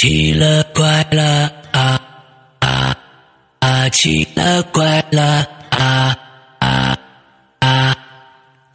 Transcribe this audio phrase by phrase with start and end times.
[0.00, 2.00] 奇了怪了啊
[2.60, 2.96] 啊
[3.58, 3.88] 啊！
[3.88, 6.16] 奇了怪了啊
[6.60, 6.96] 啊
[7.58, 7.96] 啊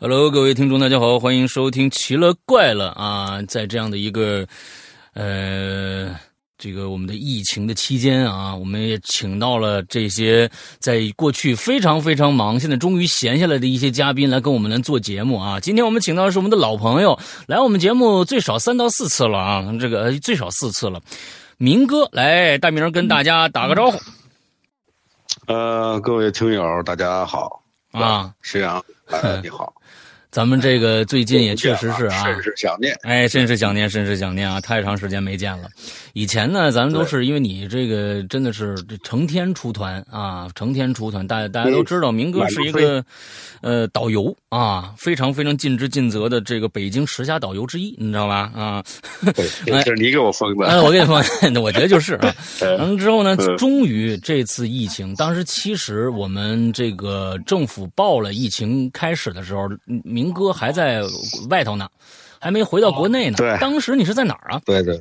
[0.01, 3.41] ！Hello，各位听众，大家好，欢迎收听《奇了怪了》啊！
[3.43, 4.45] 在这样的一个
[5.13, 6.13] 呃。
[6.63, 10.49] 这个我们的疫情的期间啊，我们也请到了这些
[10.79, 15.59] 在过去非常非常忙，现在终于闲下来的一些嘉宾来跟我们来做节目啊。
[15.59, 21.01] 今天我们请到的是我们的老朋友，来我们节目最少三到四次了啊，这个最少四次了。
[21.57, 23.99] 明哥，来大明跟大家打个招呼。
[25.47, 27.61] 呃，各位听友，大家好
[27.91, 28.81] 啊，石阳，
[29.43, 29.73] 你好。
[30.33, 34.59] 咱们这个最近也确实是啊，甚是想念，哎，甚是想念，甚是想念啊！
[34.59, 35.69] 太长时间没见了。
[36.13, 41.25] 以前呢，咱们都是因为你这个真的是成天出团啊，成天出团。
[41.27, 43.05] 大家大家都知道，明哥是一个
[43.61, 48.51] 呃导游啊，非常非常尽职尽责的这个北京十佳导游之一，你知道吧？
[48.55, 48.83] 啊，
[49.67, 51.23] 这是你给我封的，哎，我给你封，
[51.61, 52.33] 我觉得就是啊。
[52.79, 59.69] 完了之后呢，终于这次疫情，当时其实我们这个政府报了疫情开始的时候，
[60.03, 60.22] 明。
[60.23, 61.01] 明哥还在
[61.49, 61.89] 外头呢，
[62.39, 63.35] 还没回到国内呢。
[63.37, 64.61] 对，当时你是在哪儿啊？
[64.65, 64.97] 对对，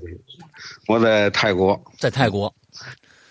[0.89, 2.53] 我在泰国，在泰国。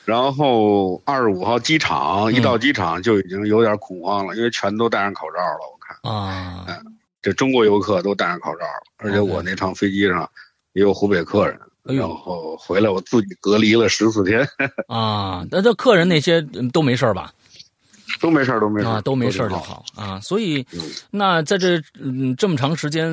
[0.06, 5.60] 然后二十五号机场一到机场就已经有点恐慌了，因为全都戴上口罩了。
[5.70, 6.66] 我看啊，
[7.22, 8.66] 这中国游客都戴上口罩，
[8.98, 10.28] 而且我那趟飞机上
[10.74, 14.48] 也有湖北客人，然后回来我自己隔离了十四天。
[14.88, 17.32] 啊，那这客人那些都没事吧？
[18.20, 20.20] 都没事都没事啊，都没事就好啊。
[20.20, 20.66] 所以，
[21.10, 23.10] 那在这嗯这么长时间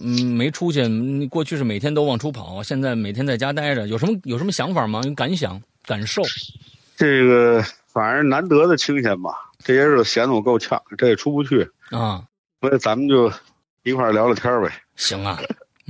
[0.00, 5.00] 嗯没出去，过去是每天都往出跑，现在每天在家待着，有什么有什么想法吗？
[5.04, 6.22] 有感想感受？
[6.96, 12.22] 这个反正难得的清闲吧，这些日子闲得我够呛，这也出不去啊。
[12.60, 13.32] 所以咱们就
[13.82, 14.70] 一块聊聊天呗。
[14.96, 15.40] 行啊。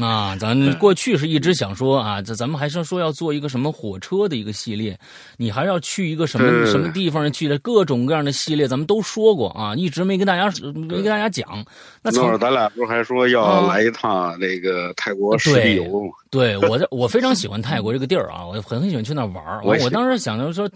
[0.03, 4.99] 啊，咱过去是一直想说啊，这咱们还是说要做一个什么火车的一个系列，
[5.37, 11.65] 你还要去一个什么什么地方去的各种各样的系列，咱们都说过啊，一直没跟大家没跟大家讲。
[12.03, 16.11] 那会儿咱俩不是还说要来一趟那个泰国实地游吗？
[16.31, 20.69] 对，我我非常喜欢泰国这个地儿啊，我很很喜欢去那玩我我当时想着说，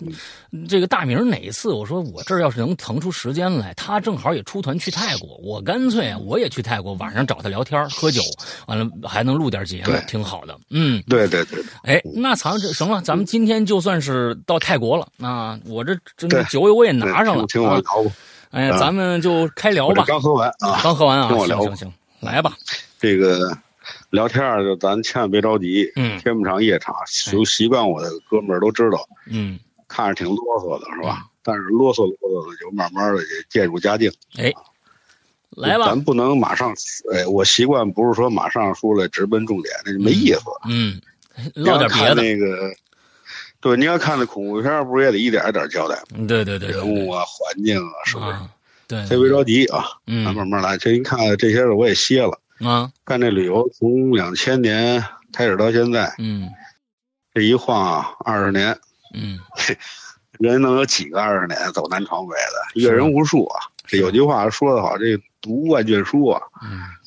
[0.68, 8.20] 这个大明哪一次我说我这儿要是能腾出时间来，他正好也出团去泰国，我干脆我也去泰国，晚上找他聊天喝酒，
[8.66, 8.86] 完了。
[9.16, 10.54] 还能录点节目，挺好的。
[10.68, 11.64] 嗯，对对对。
[11.84, 15.58] 哎，那咱这行了，咱们今天就算是到泰国了啊！
[15.64, 18.10] 我这这酒我也拿上了，听我聊吧。
[18.50, 20.04] 哎，咱们就开聊吧。
[20.06, 21.62] 刚喝完啊，刚喝完啊，听我聊。
[21.62, 22.52] 行行，来吧。
[23.00, 23.56] 这个
[24.10, 25.90] 聊天就咱千万别着急。
[25.96, 26.20] 嗯。
[26.20, 26.94] 天不长夜长，
[27.32, 29.08] 就习惯我的哥们儿都知道。
[29.30, 29.58] 嗯。
[29.88, 31.24] 看着挺啰嗦的是吧？
[31.42, 34.12] 但是啰嗦啰嗦的，就慢慢的也渐入佳境。
[34.36, 34.52] 哎。
[35.56, 36.74] 来吧，咱不能马上，
[37.12, 40.42] 哎，我习惯不是说马上出来直奔重点，那就没意思。
[40.68, 41.00] 嗯，
[41.54, 42.16] 唠点别的。
[42.16, 42.70] 那个，
[43.60, 46.26] 对，你要看那恐怖片，不是也得一点一点交代吗？
[46.28, 48.38] 对对对，人物啊，环境啊，是不是？
[48.86, 50.76] 对，先别着急啊，咱慢慢来。
[50.76, 55.02] 这一看这些我也歇了啊，干这旅游从两千年
[55.32, 56.48] 开始到现在，嗯，
[57.32, 58.78] 这一晃啊，二十年，
[59.14, 59.38] 嗯，
[60.38, 62.80] 人能有几个二十年走南闯北的？
[62.80, 63.60] 阅人无数啊。
[63.88, 66.42] 这有句话说得好，这读万卷书啊，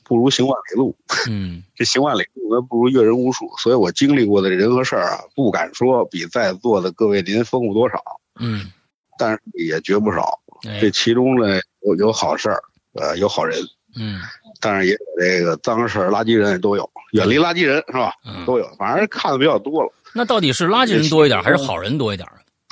[0.06, 0.96] 不如行万里路。
[1.30, 3.52] 嗯， 这行万里路那不如阅人无数。
[3.58, 8.02] 所以我经历过的人和事儿啊，不敢说比在座的各位您丰富多少。
[8.40, 8.72] 嗯，
[9.18, 10.40] 但是也绝不少。
[10.80, 12.62] 这其中呢，有有好事儿，
[12.94, 13.60] 呃，有好人。
[13.98, 14.22] 嗯，
[14.62, 16.90] 但是也有这个脏事儿、垃圾人也都有。
[17.12, 18.14] 远离垃圾人是吧？
[18.46, 19.92] 都有，反正看的比较多了。
[20.14, 22.26] 那到底是垃圾人多一点，还是好人多一点？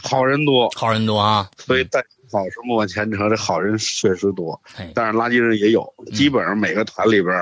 [0.04, 1.50] 好人多，好人多啊。
[1.58, 2.04] 所以在。
[2.32, 4.60] 好是莫前程，这好人确实多，
[4.94, 5.92] 但是垃圾人也有。
[6.14, 7.36] 基本上每个团里边，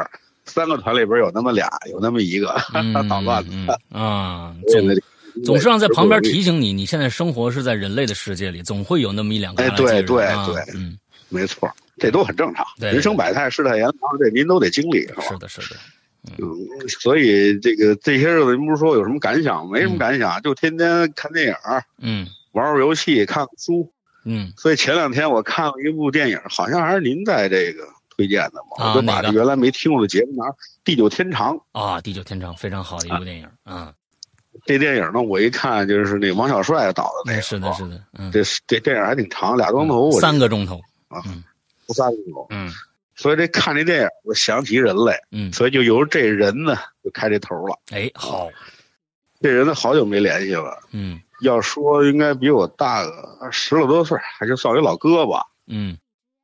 [0.45, 2.55] 三个团里边有那么俩，有那么一个
[3.09, 4.55] 捣乱的啊。
[4.69, 9.63] 总总是让在旁边提醒你，你现在生活是在人类的世界里，总会有那么一两个。
[9.63, 10.97] 哎，对对对，嗯，
[11.27, 12.65] 没错，这都很正常。
[12.79, 15.23] 人生百态，世态炎凉，这您都得经历，是吧？
[15.23, 15.75] 是的，是的。
[16.39, 16.47] 嗯，
[16.87, 19.69] 所以这个这些日子，您不是说有什么感想？
[19.69, 21.55] 没什么感想，就天天看电影，
[21.99, 23.91] 嗯，玩玩游戏，看看书。
[24.25, 30.49] 嗯，所以前两天我看了一部电影，好像还是您在这个推荐的嘛，我就把这原来没听过的节目拿
[30.83, 33.93] 《地久天长》啊，《地久天长》非常好的一部电影啊。
[34.65, 40.81] 这电影呢，我一看就是那王小帅导的那个，是的，是的，嗯，这这电影还挺长，俩钟头，三个钟头。
[41.07, 41.21] 啊，
[41.85, 42.71] 不三个钟头，嗯，
[43.15, 48.49] 所以这看这电影，我想起人来，嗯，所以就由这人呢就开这头了，哎，好，
[49.41, 51.21] 这人呢好久没联系了，嗯。
[51.41, 55.45] 要说应该比我大个十来多岁，还就算一老哥吧。
[55.67, 55.97] 嗯，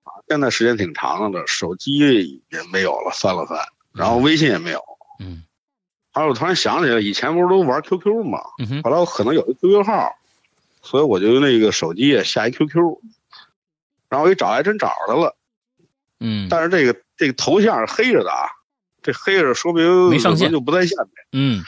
[0.03, 1.97] 啊，现在时间挺长了，手机
[2.49, 3.57] 也没有了，翻了翻，
[3.93, 4.81] 然后微信也没有。
[5.19, 5.43] 嗯，
[6.11, 8.39] 后来我突然想起来，以前不是都玩 QQ 嘛？
[8.59, 10.15] 嗯，后来我可能有一 QQ 号，
[10.81, 12.97] 所以我就用那个手机也下一 QQ，
[14.09, 15.37] 然后我一找还真找着了。
[16.19, 18.49] 嗯，但是这个这个头像是黑着的啊，
[19.01, 21.11] 这黑着说明没上线就不在线呗。
[21.31, 21.63] 嗯，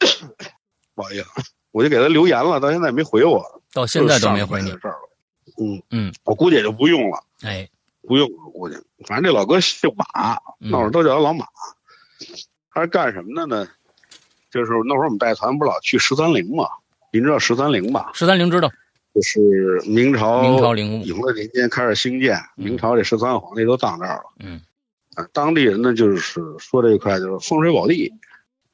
[0.94, 1.26] 不好意思，
[1.72, 4.70] 我就给他留言了，到现在没回我，到现在都没回你。
[4.82, 5.10] 这儿了。
[5.58, 7.68] 嗯嗯，我估计也就不用了，哎，
[8.02, 8.76] 不用了，我估计。
[9.06, 11.46] 反正这老哥姓马，那会儿都叫他老马。
[12.72, 13.68] 他是干什么的呢？
[14.50, 16.66] 就是那会儿我们带团不老去十三陵嘛？
[17.12, 18.10] 您知道十三陵吧？
[18.14, 18.70] 十三陵知道，
[19.14, 24.24] 就是明朝明朝陵墓永乐年间开始兴建，明朝这十三皇帝都葬这儿了。
[24.38, 24.60] 嗯，
[25.14, 28.12] 啊，当地人呢就是说这一块就是风水宝地，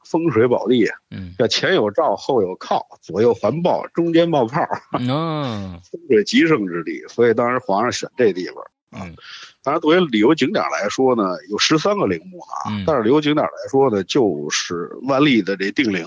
[0.09, 4.63] 风水宝地，嗯，叫前有照，后有靠，左右环抱，中间冒泡，
[5.09, 8.57] 哦，风水极盛之地，所以当时皇上选这地方。
[8.93, 9.15] 嗯，
[9.63, 12.71] 当然，作为旅游景点来说呢，有十三个陵墓啊。
[12.71, 16.07] 嗯但是旅游景点来说呢，就是万历的这定陵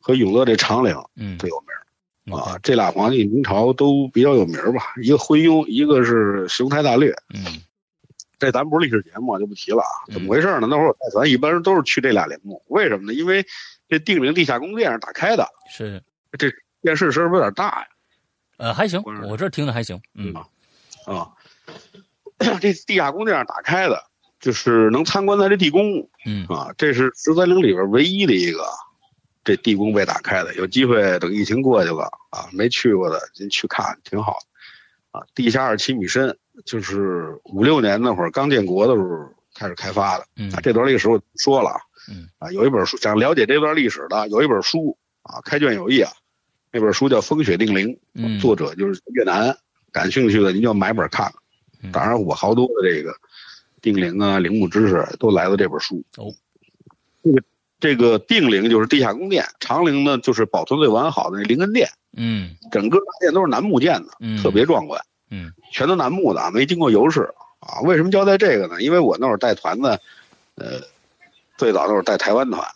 [0.00, 1.62] 和永乐这长陵嗯，最有
[2.24, 2.58] 名啊，啊。
[2.62, 7.14] 这俩皇帝明朝都比较有名吧，一个昏庸，一个是雄才大略。
[7.34, 7.62] 嗯
[8.38, 10.06] 这咱不是历史节目，就不提了啊。
[10.08, 10.66] 嗯怎么回事呢？
[10.70, 13.12] 那会儿我带团一般都是去这俩陵墓，为什么呢？
[13.12, 13.44] 因为
[13.88, 16.02] 这定陵地下宫殿是打开的，是
[16.38, 16.50] 这，
[16.82, 17.86] 电视声儿有点大呀。
[18.58, 20.34] 呃，还行，我这听着还行，嗯
[21.06, 21.30] 啊，
[22.60, 24.02] 这地下宫殿是打开的，
[24.40, 26.72] 就是能参观咱这地宫嗯啊。
[26.76, 28.64] 这是十三陵里边唯一的一个
[29.44, 30.54] 这地宫被打开的。
[30.54, 35.24] 有机会等疫情过去了啊，没去过的您去看，挺好的啊。
[35.34, 39.08] 地下二十七米深，就是五六年那会儿刚建国的时候
[39.54, 40.60] 开始开发的嗯啊。
[40.62, 41.76] 这段历史我说了啊，
[42.10, 46.10] 嗯啊，有一本书想了解这段历史的，有一本书啊，开卷有益啊。
[46.70, 49.56] 那本书叫《风雪定陵》，嗯，作者就是越南，
[49.90, 51.34] 感兴趣的您就买本看看。
[51.82, 53.14] 嗯当然，我好多的这个
[53.80, 56.04] 定陵啊、陵墓知识都来自这本书。
[56.16, 56.34] 哦，
[57.22, 57.42] 这个
[57.80, 67.80] 这个定陵就是地下宫殿，长陵呢就是保存最完好的那灵恩殿，嗯整个大殿都是楠木建的，嗯，特别壮观，嗯全都楠木的啊，没经过油饰啊。
[67.82, 68.80] 为什么交代这个呢？
[68.82, 69.98] 因为我那会儿带团呢，
[70.56, 70.80] 呃，
[71.56, 72.66] 最早那会儿带台湾团，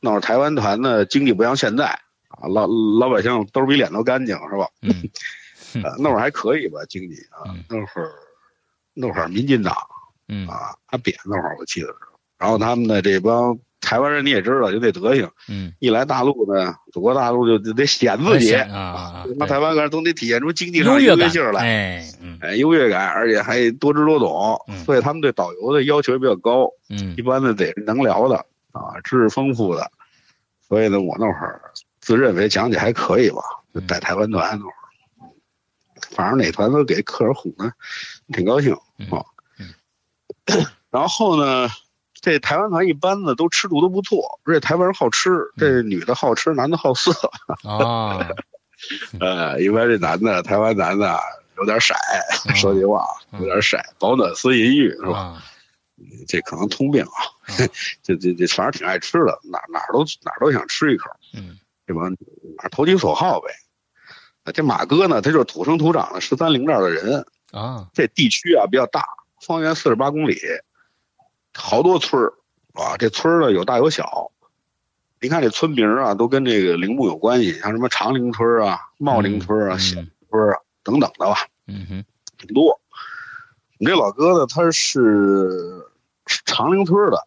[0.00, 1.86] 那会儿台湾团呢经济不像现在
[2.28, 4.68] 啊，老老百姓兜比脸都干净是吧？
[4.82, 4.92] 嗯
[5.84, 8.10] 呃，那会儿还可以吧，经济啊嗯，那会儿
[8.94, 9.76] 那会儿民进党
[10.28, 11.94] 嗯啊，阿扁那会儿我记得是，
[12.38, 22.04] 然后他们的这帮台湾人你也知道，就那德行，嗯，一来大陆呢，祖国大陆就就得显自己，啊啊，那台湾人都得体现出经济上优越感优越性来，
[22.40, 24.84] 哎，优越感，而且还多知多懂，嗯。
[24.84, 27.14] 所以他们对导游的要求也比较高，嗯。
[27.16, 28.36] 一般的得是能聊的
[28.72, 29.90] 啊，知识丰富的，
[30.66, 31.60] 所以呢，我那会儿
[32.00, 33.40] 自认为讲解还可以吧，
[33.72, 35.30] 就带台湾团那会儿，
[36.10, 37.72] 反正哪团都给客人哄的，
[38.32, 39.24] 挺高兴啊。
[39.58, 39.72] 嗯。
[40.90, 41.68] 然后呢，
[42.28, 47.10] 这台湾团一般的都吃住都不错，而且台湾人好吃，这女的好吃，男的好色，
[47.64, 48.28] 啊，
[49.18, 51.18] 呃，一般这男的台湾男的
[51.56, 51.94] 有点色，
[52.54, 53.02] 说句话
[53.38, 55.18] 有点色，保暖思淫欲是吧？
[55.18, 55.42] 啊，
[56.28, 57.24] 这可能通病啊，
[58.04, 61.56] 这这这反正挺爱吃的，哪哪儿都哪儿都想吃一口，嗯。
[61.86, 63.48] 这帮哪投其所好呗。
[64.44, 69.02] 啊这马哥呢，他就是土生土长的十三陵这儿的人，啊，这地区啊比较大，
[69.40, 70.38] 方圆四十八公里，
[71.60, 72.32] 好多村儿
[72.74, 74.30] 啊，这村儿呢有大有小。
[75.20, 82.04] 你看这村名啊，都跟这个陵墓有关系，像什么长陵村啊、茂陵村啊、嗯小村啊等等的吧，嗯哼，
[82.38, 82.80] 挺多。
[83.80, 85.84] 我们这老哥呢，他是
[86.26, 87.26] 是长陵村的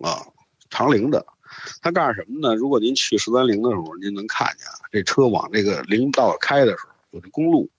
[0.00, 0.26] 啊，
[0.68, 1.24] 长陵的。
[1.80, 2.54] 他干什么呢？
[2.56, 7.70] 如果您去十三陵的时候，您能看见啊，这车往这个陵道开的时候，有这公路，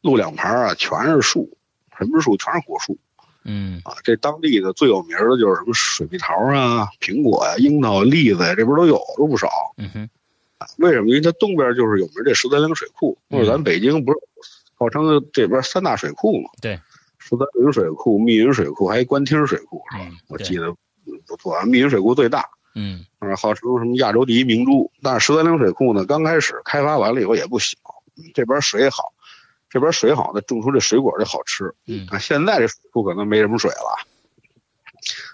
[0.00, 1.56] 路两旁啊全是树，
[1.98, 2.36] 什么树？
[2.36, 2.98] 全是果树
[3.46, 3.94] 嗯啊。
[4.04, 9.48] 这当地的最有名的就是什么水蜜桃啊、苹果呀、樱桃、栗子呀，这边都有，都不少。
[9.78, 10.08] 嗯哼，
[10.78, 11.08] 为什么？
[11.08, 14.18] 因为它东边就是有名这十三陵水库，或者咱北京不是
[14.78, 16.50] 号称这边三大水库嘛？
[16.60, 16.78] 对，
[17.18, 20.04] 十三陵水库、密云水库，还有官厅水库，是吧？
[20.06, 20.66] 嗯我记得
[21.06, 21.64] 嗯不错啊。
[21.64, 24.90] 密云水库最大，嗯啊，号称什么亚洲第一明珠。
[25.02, 27.76] 但是十三陵水库呢，刚开始开发完了以后也不小，
[28.16, 29.12] 嗯这边水好，
[29.68, 31.74] 这边水好呢，种出这水果就好吃。
[31.86, 34.06] 嗯啊，现在这水库可能没什么水了，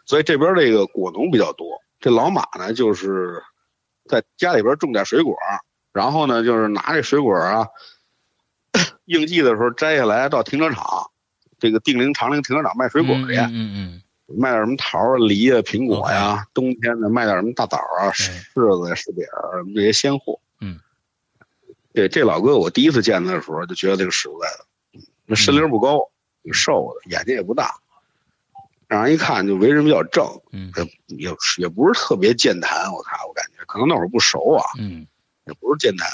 [0.06, 1.80] 所以这边这个果农比较多。
[2.00, 3.42] 这老马呢，就是
[4.08, 5.36] 在家里边种点水果，
[5.92, 7.68] 然后呢，就是拿这水果啊，
[9.04, 11.10] 应季的时候摘下来到停车场，
[11.58, 14.02] 这个定陵长陵停车场卖水果去，嗯嗯
[14.34, 20.40] 卖点什么桃啊、梨啊、苹果呀、冬天呢卖点什么大枣啊、柿子呀、柿饼儿这些鲜货。
[21.92, 25.98] 嗯，这这老哥我第一次见他的时候就觉得这个实在的，那身龄不高，
[26.42, 27.74] 挺瘦的，眼睛也不大，
[28.88, 30.72] 让人一看就为人比较正，嗯
[31.08, 35.06] 也也也不是特别健谈，我看我感觉可能那会儿不熟啊，嗯
[35.46, 36.08] 也不是健谈，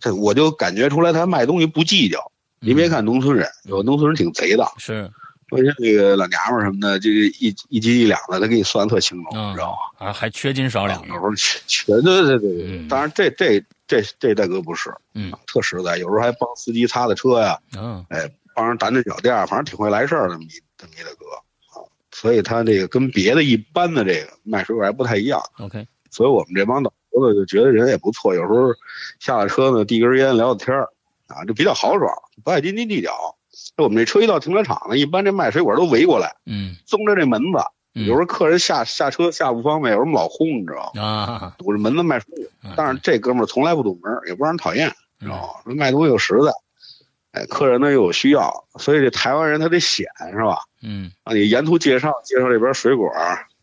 [0.00, 2.30] 这我就感觉出来他卖东西不计较。
[2.60, 5.10] 您别看农村人，有农村人挺贼的，是
[5.50, 10.06] 说像那个老娘们儿什么的，这个一一斤一两的，他给你算的特清楚，知道吗？
[10.06, 11.20] 啊，还缺斤少两呢有时。
[11.20, 21.84] 候缺缺对对对，当然这这这这大哥不是，嗯特实在，有时候还帮司机擦擦车呀，嗯哎，帮人掸掸脚垫儿，反正挺会来事儿的，这么一这么一大哥啊。
[22.12, 28.72] 所以他这个跟别的一般的这个卖水果还不太一样，，OK，所以我们这帮导游的就觉得人也不错，有时候
[29.18, 30.88] 下了车呢递根烟聊聊天儿
[31.26, 32.10] 啊，就比较豪爽，
[32.42, 33.36] 不爱斤斤计较。
[33.76, 37.58] 我们这车一到停车场呢，一般这卖水果都围过来，嗯松着这门子。
[37.94, 41.02] 嗯有时候客人下下车下不方便，有时候老轰，你知道吗？
[41.02, 42.72] 啊，堵着门子卖水果。
[42.76, 45.74] 但是这哥们儿从来不堵门，也不让人讨厌，知道吗？
[45.74, 50.58] 卖东西又实在，哎，客人呢又有需要，所以这台湾人他得显是吧？
[50.82, 53.08] 嗯啊，你沿途介绍介绍这边水果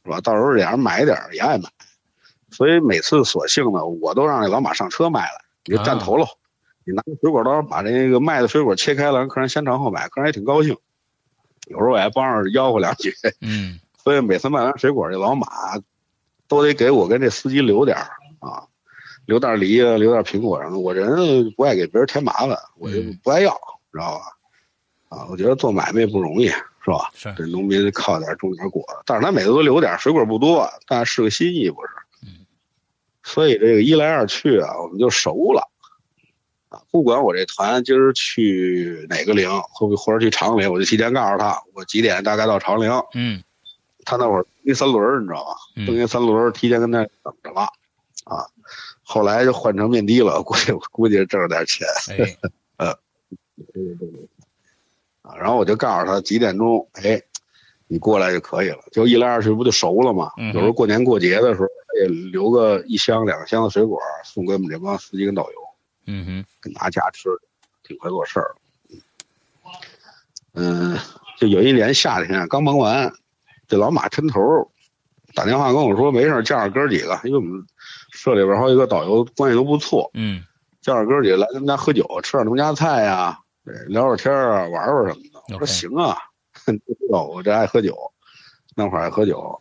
[0.03, 0.21] 是吧？
[0.21, 1.69] 到时候俩人买点儿也爱买，
[2.51, 6.25] 所以每次索性呢，我都让那老马上车卖了，你就站头喽，
[6.85, 10.75] 你拿个水果刀把这个卖的水果切开了，让客人先尝后买，客人也挺高兴。
[11.67, 15.47] 有时候我还帮着吆喝两句，嗯所以每次卖完水果，这老马
[16.47, 18.65] 都得给我跟这司机留点儿啊，
[19.25, 20.79] 留点梨啊，留点苹果什么的。
[20.79, 23.51] 我人不爱给别人添麻烦，我就嗯不爱要，
[23.91, 25.17] 知道吧？
[25.17, 27.11] 啊，我觉得做买卖不容易，是吧？
[27.13, 31.89] 是这农民靠点种点果，但是他每次都留点水果不多，但是个心意，不是？
[32.23, 32.45] 嗯。
[33.23, 35.69] 所以这个一来二去啊，我们就熟了。
[36.69, 42.89] 啊，不管我这团今儿去哪个陵，或或者去长陵，我就提前告诉他，我几点大概到长陵。
[43.13, 43.43] 嗯
[44.05, 45.51] 他那会儿蹬三轮儿，你知道吧？
[45.75, 47.61] 嗯蹬一三轮儿，提前跟那等着了，
[48.25, 48.45] 啊，
[49.03, 52.37] 后来就换成面的了，估计 估计挣了点钱哎
[52.85, 52.97] 啊。
[55.37, 57.21] 然后我就告诉他几点钟，哎，
[57.87, 58.79] 你过来就可以了。
[58.91, 60.31] 就一来二去，不就熟了吗？
[60.53, 61.67] 有时候过年过节的时候，
[62.01, 65.57] 也留个一箱两箱的水果送给我们这帮司机跟导游，
[66.07, 67.29] 嗯哼跟拿家吃，
[67.83, 68.55] 挺会做事儿。
[70.53, 70.97] 嗯，
[71.37, 73.13] 就有一年夏天刚忙完，
[73.71, 74.69] 这老马抻头
[75.33, 77.65] 打电话跟我说，没事儿叫上哥儿几个，因为我们
[78.11, 80.43] 社里边好几个导游关系都不错，嗯
[80.81, 85.41] 叫上哥儿几个来他们家喝酒，吃点农家菜呀、对聊会儿天儿啊，玩玩什么的。
[85.53, 86.17] 我说行啊，
[86.67, 86.77] 知
[87.09, 87.97] 道我这爱喝酒，
[88.75, 89.57] 那会儿爱喝酒，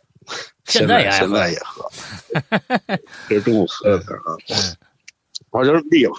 [0.64, 2.98] 现在在也爱喝现在也喝，
[3.28, 4.34] 这是中午喝的啊。
[4.48, 4.56] 嗯
[5.50, 6.14] 我说就这么地吧，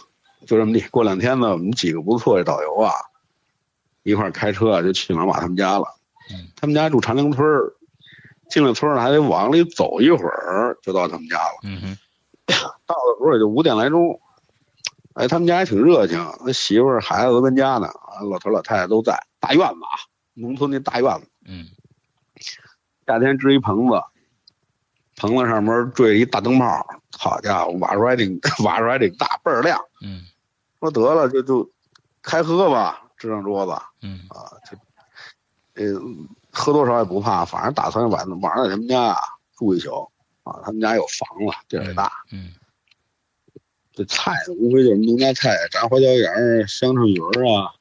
[0.47, 0.79] 就这么地。
[0.91, 2.89] 过两天呢，我们几个不错的导游啊，
[4.03, 5.85] 一块开车啊就去老马他们家了。
[6.31, 7.73] 嗯他们家住长陵村儿，
[8.51, 11.59] 进了村还得往里走一会儿，就到他们家了。
[11.63, 11.97] 嗯哼
[12.85, 14.19] 到的时候也就五点来钟。
[15.13, 19.17] 哎，他们家还挺热情，那媳妇儿、孩子都跟家呢，啊，老头老太太都在。
[19.39, 19.97] 大院子啊，
[20.35, 21.65] 农村那大院子，嗯
[23.07, 24.01] 夏天支一棚子，
[25.17, 26.85] 棚子上面缀着一大灯泡，
[27.17, 29.79] 好家伙，瓦出来挺 瓦出来挺大，倍儿亮。
[30.01, 30.21] 嗯
[30.79, 31.69] 说得了，就就
[32.21, 34.77] 开喝吧，支上桌子嗯啊，就
[35.75, 35.99] 呃
[36.51, 39.17] 喝多少也不怕，反正打算晚晚上在他们家啊
[39.57, 40.09] 住一宿
[40.43, 42.11] 啊，他们家有房子，地儿也大。
[42.31, 42.51] 嗯
[43.93, 47.71] 这菜无非就是农家菜，炸花椒盐儿、香椿鱼儿啊，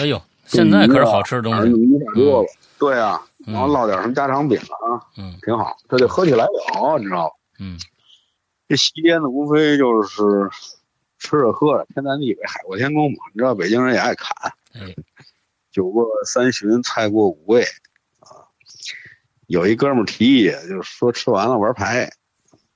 [0.00, 1.70] 哎呦，现在可是好吃的东西。
[1.70, 2.56] 一大桌子。
[2.78, 5.76] 对啊，嗯然后烙点什么家常饼啊，嗯挺好。
[5.88, 7.30] 这就喝起来了，你知道吗？
[7.60, 7.78] 嗯
[8.66, 10.48] 这西边的，无非就是
[11.18, 13.18] 吃着喝着，天南地北，海阔天空嘛。
[13.34, 14.34] 你知道北京人也爱侃，
[14.72, 14.94] 哎
[15.70, 17.68] 酒过三巡，菜过五味啊。
[19.48, 22.10] 有一哥们儿提议，就是说吃完了玩牌，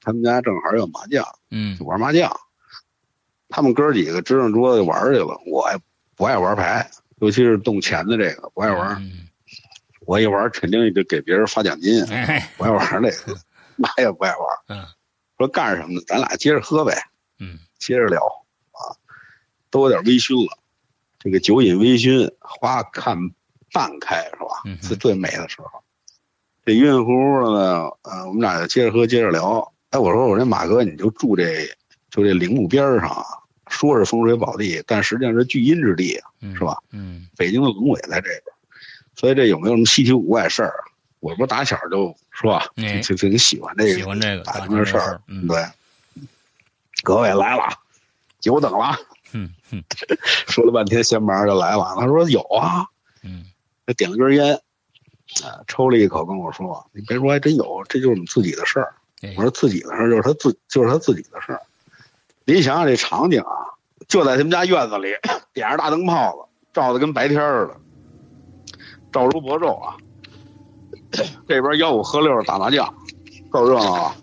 [0.01, 2.35] 他们家正好有麻将，嗯就玩麻将。
[3.51, 5.77] 他们哥几个支上桌子就玩去了，我爱
[6.17, 8.97] 不爱玩牌，尤其是动钱的这个不爱玩。
[8.97, 9.29] 嗯
[10.05, 13.39] 我一玩肯定就给别人发奖金，哎不爱玩这个，
[13.77, 14.47] 那也不爱玩。
[14.69, 14.85] 嗯
[15.39, 16.01] 说干什么呢？
[16.07, 16.97] 咱俩接着喝呗。
[17.39, 18.19] 嗯接着聊
[18.73, 18.97] 啊，
[19.71, 20.59] 都有点微醺了。
[21.19, 23.17] 这个酒饮微醺，花看
[23.73, 24.77] 半开是吧嗯？
[24.83, 25.82] 是最美的时候。
[26.65, 29.73] 这晕晕乎乎的呢，呃，我们俩就接着喝，接着聊。
[29.91, 31.67] 哎，我说我这马哥，你就住这
[32.11, 33.25] 就这陵墓边上啊，
[33.69, 36.21] 说是风水宝地，但实际上是聚阴之地
[36.55, 36.79] 是吧？
[36.93, 38.43] 嗯北京的龙尾在这边，
[39.17, 40.69] 所以这有没有什么稀奇古怪事儿？
[40.71, 40.85] 啊
[41.23, 45.21] 我不打小就是吧，哎挺挺挺喜欢这个，喜欢这个打打听这事儿。
[45.29, 45.65] 嗯对，
[47.05, 47.63] 各位来了，
[48.41, 48.97] 久等了。
[49.33, 49.85] 嗯 嗯
[50.49, 51.95] 说了半天，闲忙就来了。
[51.97, 52.87] 他说有啊，
[53.23, 53.45] 嗯
[53.87, 54.61] 他点了根烟，
[55.45, 61.61] 啊，抽了一口，跟我说：“你别说，还真有，这就是你自己的事儿。”哎我说：“自己的事儿就是他自，就是他自己的事儿。”
[62.45, 63.55] 您想想这场景啊，
[64.09, 65.09] 就在他们家院子里，
[65.55, 66.39] 点着大灯泡子，
[66.73, 67.77] 照的跟白天似的，
[69.13, 69.97] 照如薄昼啊。
[71.47, 72.93] 这边吆五喝六打麻将，
[73.51, 74.17] 够热闹啊！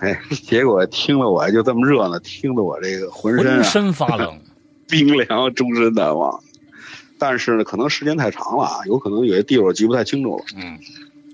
[0.00, 4.40] 哎，结果听了我就这么热闹，听得我这个浑身浑啊身发冷。
[4.88, 6.42] 冰凉，终身难忘。
[7.24, 10.44] 但是呢，可能时间太长了啊，有可能有些地方我记不太清楚了。
[10.56, 10.76] 嗯，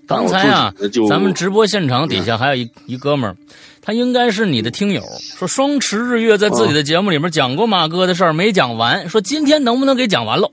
[0.06, 0.74] 刚才啊
[1.08, 3.34] 咱们直播现场底下还有一一哥们儿，
[3.80, 10.50] 他应该是你的听友，说双池日月在自己的节目里面讲过马哥的事儿，没讲完，说今天能不能给讲完喽？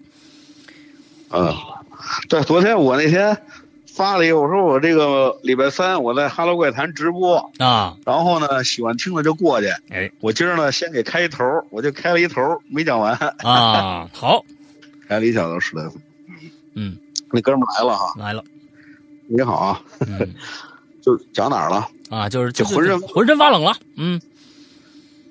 [1.32, 1.54] 嗯，
[2.30, 3.38] 对，昨天我那天
[3.86, 9.68] 发了一个，我说我这个礼拜三我在哈喽怪谈直播，啊，然后呢喜欢听的就过去。
[9.90, 14.46] 哎我今儿呢先给开一头，我就开了一头，没讲完，啊，好，
[15.08, 16.02] 开了一小时十来分。
[16.74, 16.98] 嗯，
[17.32, 18.44] 那哥们儿来了哈，来了，
[19.28, 20.34] 你好啊，嗯
[21.02, 21.88] 就讲哪儿了？
[22.10, 24.20] 啊，就是就就浑身浑身发冷了，嗯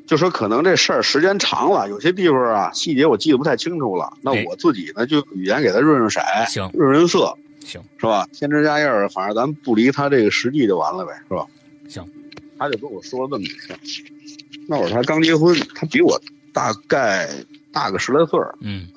[0.06, 4.12] 就说可能这事儿时间长了，有些地方啊细节我记得不太清楚了。
[4.22, 8.26] 那哎我自己呢就语言给他润润色，行润润色，行，是吧？
[8.32, 11.46] 添枝加叶儿，反正咱不离他这个实际就完了呗，是吧？
[11.88, 12.06] 行，
[12.58, 13.74] 他就跟我说了这么一事。
[14.68, 16.20] 那会儿他刚结婚，他比我
[16.52, 17.28] 大概
[17.72, 18.54] 大个十来岁儿。
[18.60, 18.88] 嗯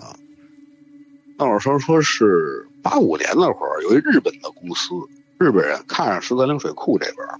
[1.37, 4.95] 那会儿说说是八五年那会儿，有一日本的公司，
[5.37, 7.39] 日本人看上十三陵水库这边儿，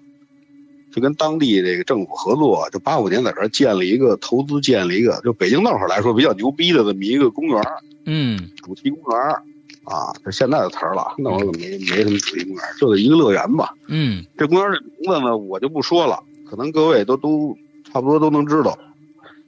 [0.92, 9.42] 就跟当地这个政府合作，就八五年在这儿建了一个投资，建了一个就北京那会儿来说比较牛逼的这么一个公园儿，嗯主题公园儿
[9.84, 13.74] 啊，这现在的词儿了，那会儿可没没什么主题公园儿，就是一个乐园吧。
[13.88, 18.78] 嗯这公园儿的名字呢，我就不说了，可能各位都都差不多都能知道，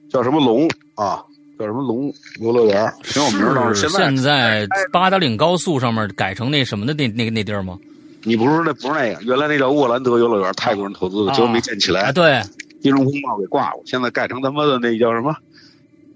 [0.08, 1.24] 叫什么龙啊，
[1.60, 3.74] 叫什么龙游乐园儿，挺有名儿的。
[3.74, 7.78] 是现在现在八达岭高速上面改成那什么的那那个那地儿吗？
[8.22, 12.40] 你不是那不是那个，原来那叫沃兰德游乐园，泰国人投资的，啊结果没建起啊，来，对，
[12.82, 15.36] 金融风暴给挂了，现在改成他妈的那叫什么？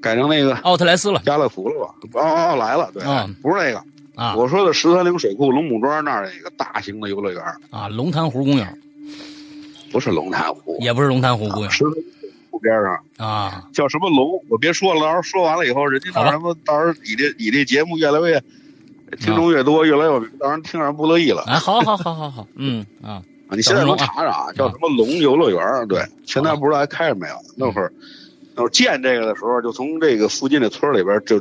[0.00, 1.94] 改成那个奥特莱斯了家乐福了吧？
[2.12, 3.82] 哦哦哦，来了，对，啊不是那个，
[4.16, 8.78] 啊我说的十三陵水库龙母庄那儿那个大型的游乐园，啊，龙潭湖公园
[9.90, 11.70] 不是龙潭湖，也不是龙潭湖公园
[12.64, 14.42] 边上啊，叫什么龙？
[14.48, 18.42] 我别说了，到时候说完了以后，人家到什么，到时候你这你这节目越来越
[19.18, 21.44] 听众越多，越来越有名，到时候听着人不乐意了。
[21.46, 25.86] 哎，好好好好好，嗯啊， 啊，你现在能查查啊，叫什么龙游乐园？
[25.86, 27.34] 对，现在不知道还开着没有。
[27.56, 27.92] 那会儿，
[28.56, 31.40] 那会儿建这个的时候，就从这个附近的村里边就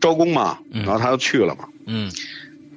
[0.00, 1.68] 招工嘛，嗯然后他就去了嘛。
[1.86, 2.10] 嗯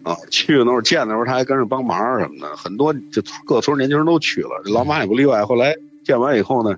[0.04, 5.46] 啊，去那会儿建的时候，他还跟着帮忙什么的，很多就各村年轻人都去了，老马也不例外。
[5.46, 6.78] 后来建完以后呢，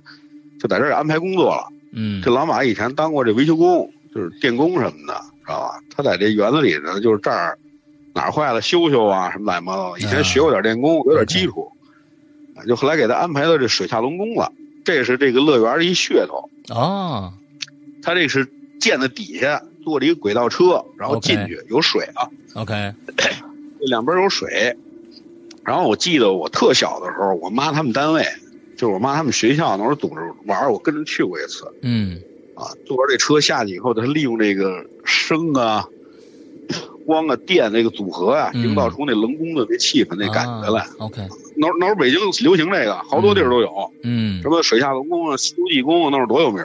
[0.65, 1.67] 就在这儿安排工作了。
[1.91, 5.13] 嗯这老马以前当过这维修工，就是电工什么的，
[5.45, 5.79] 知道吧？
[5.95, 7.57] 他在这园子里呢，就是这儿
[8.13, 9.97] 哪儿坏了修修啊，什么乱七八糟。
[9.99, 11.71] 以前学过点电工，有点基础，
[12.55, 14.51] 啊就后来给他安排到这水下龙宫了。
[14.83, 17.33] 这是这个乐园的一噱头，哦，
[18.01, 18.47] 他这是
[18.79, 24.75] 建的底下坐了一个轨道车，然后进去有水啊，OK， 这两边有水。
[25.63, 28.23] 然后我记得我特小的时候，我妈他们单位，
[28.77, 31.65] 就是我妈他们学校那会儿组织玩儿，我跟着去过一次。
[31.81, 32.21] 嗯
[32.55, 35.85] 啊，坐着这车下去以后，他利用这个声啊、
[37.05, 40.81] 光啊、电那个组合啊，嗯营造出那龙宫的那气氛、那感觉来。
[40.81, 41.21] 啊 OK，
[41.57, 46.63] 那那会儿北京流行这个，好多地儿都有，嗯什么水下龙宫啊、西游记宫啊，那时候多有名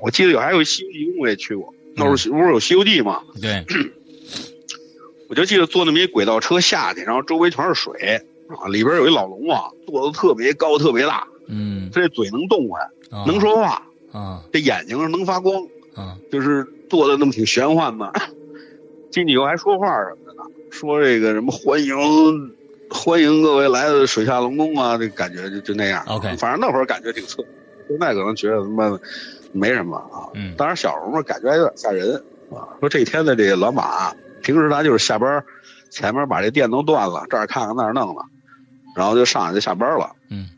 [0.00, 3.20] 我记得有还有西游记宫我也去过，那时候不是有西游记吗？
[3.40, 3.62] 对，
[5.28, 13.82] 我就记得坐那么一轨道车下去，然后周围全是水啊，里边有一老龙啊，坐的特别高、特别大，嗯，他这嘴能动弹，啊能说话，
[14.12, 15.66] 啊这眼睛能发光。
[15.94, 18.12] 啊就是做的那么挺玄幻的，
[19.10, 21.96] 进去以后还说话什么的呢，说这个什么欢迎
[22.90, 26.04] 欢迎各位来到水下龙宫啊，这感觉就就那样。
[26.06, 27.36] OK 反正那会儿感觉挺刺，
[27.88, 29.00] 现在可能觉得他妈
[29.52, 30.28] 没什么啊。
[30.34, 32.14] 嗯当然小时候嘛，感觉还有点吓人
[32.50, 32.68] 啊。
[32.78, 35.42] 说这天的这个老马，平时他就是下班
[35.88, 38.22] 前面把这电都断了，这儿看看那儿弄了，
[38.94, 40.10] 然后就上来就下班了。
[40.28, 40.50] 嗯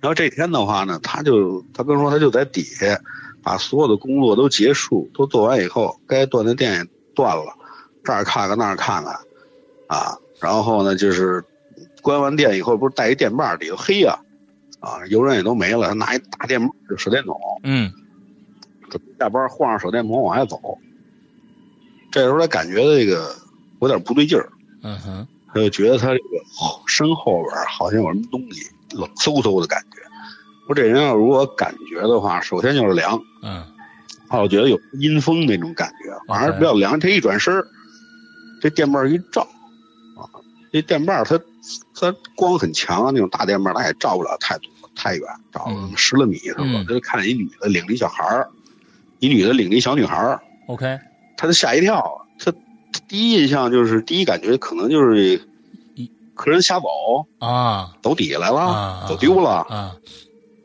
[0.00, 2.98] 然后这天的话呢，他就他跟说他就在底下
[3.42, 7.54] 把所有的工作都结束，都做完以后，该断的电也断了，
[8.02, 9.14] 这儿看看那儿看看，
[9.86, 11.44] 啊，然后呢就是
[12.00, 14.18] 关完电以后，不是带一电棒，里头黑呀、
[14.80, 17.92] 啊，油人也都没了，他拿一大电棒就手电筒，嗯
[18.88, 20.58] 准备下班换上手电筒往外走。
[22.10, 23.36] 这时候他感觉这个
[23.80, 24.50] 有点不对劲儿，
[24.82, 29.98] 嗯哼他就觉得他这个哦身后边好像有什么东西冷飕飕的感觉。
[30.68, 33.64] 我这人要如果感觉的话，首先就是凉，嗯
[34.28, 36.98] 啊，我觉得有阴风那种感觉，反而比较凉。
[37.00, 37.66] 他一转身儿，
[38.60, 39.42] 这电棒一照，
[40.16, 40.22] 啊，
[40.72, 41.40] 这电棒它
[41.94, 46.62] 它光很强啊，那种大电棒它也照不了太多太远，照了嗯十来米是吧？
[46.64, 48.48] 嗯他就看见一女的领着一小孩儿，
[49.18, 50.98] 一女的领着一小女孩儿，OK，
[51.36, 52.26] 他就吓一跳。
[52.38, 52.52] 他
[52.92, 55.40] 他第一印象就是第一感觉可能就是
[56.40, 56.88] 客人瞎走，
[57.38, 59.94] 啊走底下来了，啊走丢了啊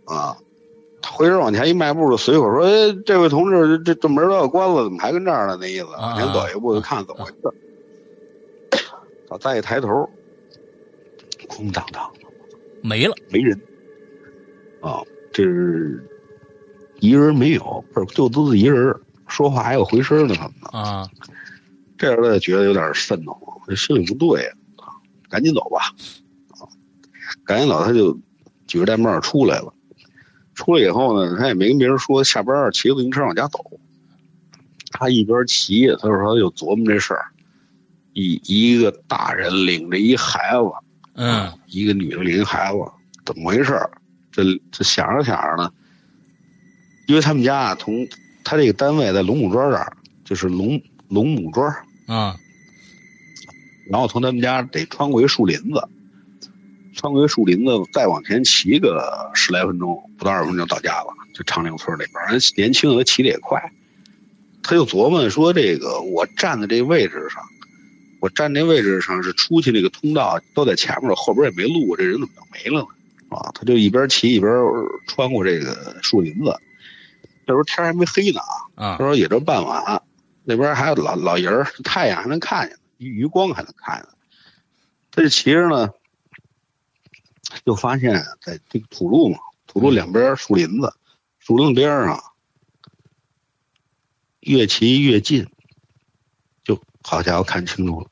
[0.06, 0.38] 啊。
[1.02, 8.80] 他回身往前一迈步，就随口说：“哎，这位同志，这这门都要关了，怎么还跟这儿呢？”那意思，啊往前走一步就看怎么回事。
[9.28, 10.10] 他再一抬头，
[11.50, 12.30] 空荡荡的，
[12.82, 13.60] 没了没人
[14.82, 15.02] 啊，
[15.34, 16.02] 这是
[17.02, 18.96] 一人没有，不是就独自一人，
[19.28, 20.80] 说话还有回声呢，什么的。
[20.80, 21.10] 啊
[21.98, 24.65] 这时候他就觉得有点瘆得慌，这心里不对呀、啊，
[25.30, 25.94] 赶紧走吧，
[26.52, 26.68] 啊，
[27.44, 28.18] 赶紧走，他就
[28.68, 29.74] 举着戴帽出来了。
[30.54, 33.60] 出来以后呢，他也没跟别人说，下班骑自行车往家走。
[34.92, 37.26] 他一边骑，他说他就琢磨这事儿，
[38.14, 40.72] 一一个大人领着一孩子，
[41.16, 42.80] 嗯一个女的领一孩子，
[43.26, 43.78] 怎么回事？
[44.32, 45.70] 这这想着想着呢，
[47.08, 48.08] 因为他们家啊，从
[48.46, 51.68] 他这个单位在龙母庄这儿，就是龙龙母庄，
[52.08, 52.38] 啊
[53.90, 55.88] 然后从他们家得穿过一树林子，
[56.94, 61.08] 穿过一树林子，再往前骑个十来分钟，不到二十分钟就到家了。
[61.34, 63.62] 就长岭村里边，人年轻的他骑的也快，
[64.64, 67.44] 他就琢磨说：这个我站在这位置上，
[68.22, 72.88] 我站这位置上是出去那个通道都在前面了，后边也没路，这人怎么就没了呢？
[73.38, 74.50] 啊，他就一边骑一边
[75.08, 76.56] 穿过这个树林子。
[77.46, 78.40] 那时候天还没黑呢
[78.76, 80.02] 啊，啊他说也就傍晚，
[80.46, 84.10] 那边还有老老人儿，太阳还能看见，余余光还能看见。
[85.12, 85.90] 他就骑着呢，
[87.66, 90.94] 就发现在这个土路嘛，土路两边树林子，
[91.40, 92.22] 树林子边上，
[94.42, 95.48] 越骑越近，
[96.66, 98.10] 就好家伙看清楚了，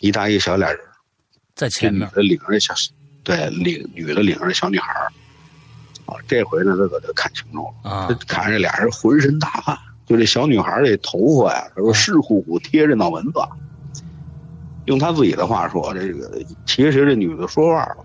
[0.00, 0.78] 一大一小俩人，
[1.54, 2.74] 在前面领着这小，
[3.24, 5.12] 对，领女的领着这小女孩儿
[6.04, 8.14] 啊，这回呢，他可就看清楚了。
[8.28, 13.40] 看着这俩人浑身大汗，就这小女孩这头发呀，他说湿乎乎贴着脑门子。
[14.86, 17.96] 用他自己的话说，这个其实这女的说话了，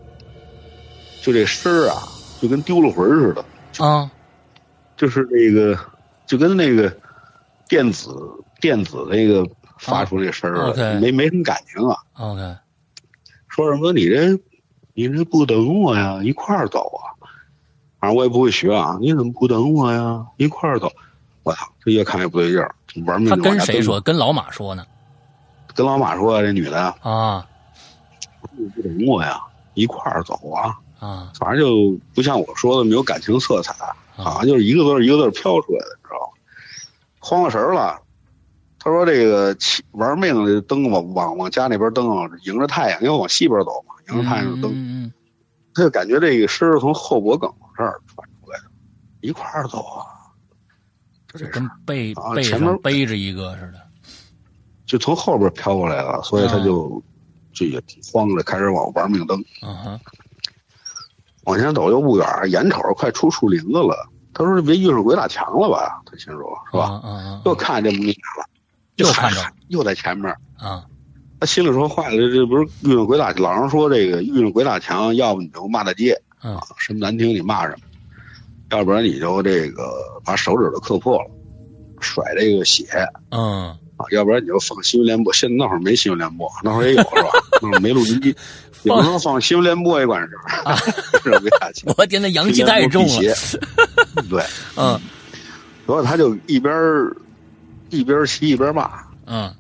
[1.22, 2.04] 就这声儿啊，
[2.42, 4.12] 就跟丢了魂儿似的，啊
[4.98, 5.78] 就是那个，
[6.28, 6.96] 就跟那个
[7.68, 8.10] 电子
[8.60, 9.48] 电子那个
[9.80, 11.96] 发出这声儿啊了没没什么感情啊。
[12.14, 12.56] ，OK，
[13.48, 14.40] 说什么你这
[14.94, 17.18] 你这不等我呀，一块儿走啊！
[18.00, 20.26] 反正我也不会学啊，你怎么不等我呀？
[20.38, 20.92] 一块儿走！
[21.44, 24.00] 我操，这越看越不对劲儿，玩命他跟谁说？？
[24.02, 24.86] 跟老马说呢？
[25.76, 27.46] 跟老马说，这女的啊
[28.52, 29.40] 你不懂我呀，
[29.74, 30.78] 一块儿走啊！
[31.00, 33.74] 啊反正就不像我说的没有感情色彩，
[34.16, 36.34] 好像就是一个字儿一个字儿飘出来的，知道吗？
[37.20, 38.00] 慌了神儿了。
[38.84, 42.08] 他说：“这个骑玩命的蹬往往往家那边蹬，
[42.46, 44.72] 迎着太阳，因为往西边走嘛，迎着太阳就蹬。
[44.72, 45.14] 嗯嗯
[45.76, 48.66] 他就感觉这个声儿从后脖梗这儿传出来的，
[49.22, 50.02] 一块儿走啊！
[51.32, 53.80] 就这跟背背啊前面上背着一个似的。
[54.92, 57.02] 就从后边飘过来了，所以他就、
[57.54, 60.00] 就也慌着，开始往玩命蹬，嗯哼，
[61.46, 64.10] 往前走又不远，眼瞅着快出树林子了。
[64.34, 67.02] 他说：“这别遇上鬼打墙了吧？”他心说：“是吧？”
[67.46, 68.50] 又看见这母女俩了，
[68.98, 70.36] 又看着又在前面。
[70.62, 70.84] 嗯
[71.40, 73.32] 他心里说：“坏了，这这不是遇上鬼打？
[73.32, 77.78] 老人说这个遇上鬼打墙，要不你就骂大街嗯啊，什么难听你骂什么，
[78.72, 81.32] 要不然你就这个把手指头磕破了，
[82.00, 82.86] 甩这个血
[83.32, 85.32] 嗯啊，要不然你就放新闻联播。
[85.34, 87.30] 现在那会儿没新闻联播，那会儿也有是吧？
[87.62, 88.36] 那会儿没录音机，
[88.84, 90.76] 有时候放新闻联播也管事儿，
[91.24, 91.94] 是鬼打墙。
[91.98, 93.22] 我天，那阳气太重了。
[94.16, 94.24] 了。
[94.30, 94.44] 对，
[94.76, 95.00] 嗯
[95.88, 97.16] 然后他就一边儿
[97.90, 98.90] 一边骑一边骂，
[99.26, 99.54] 嗯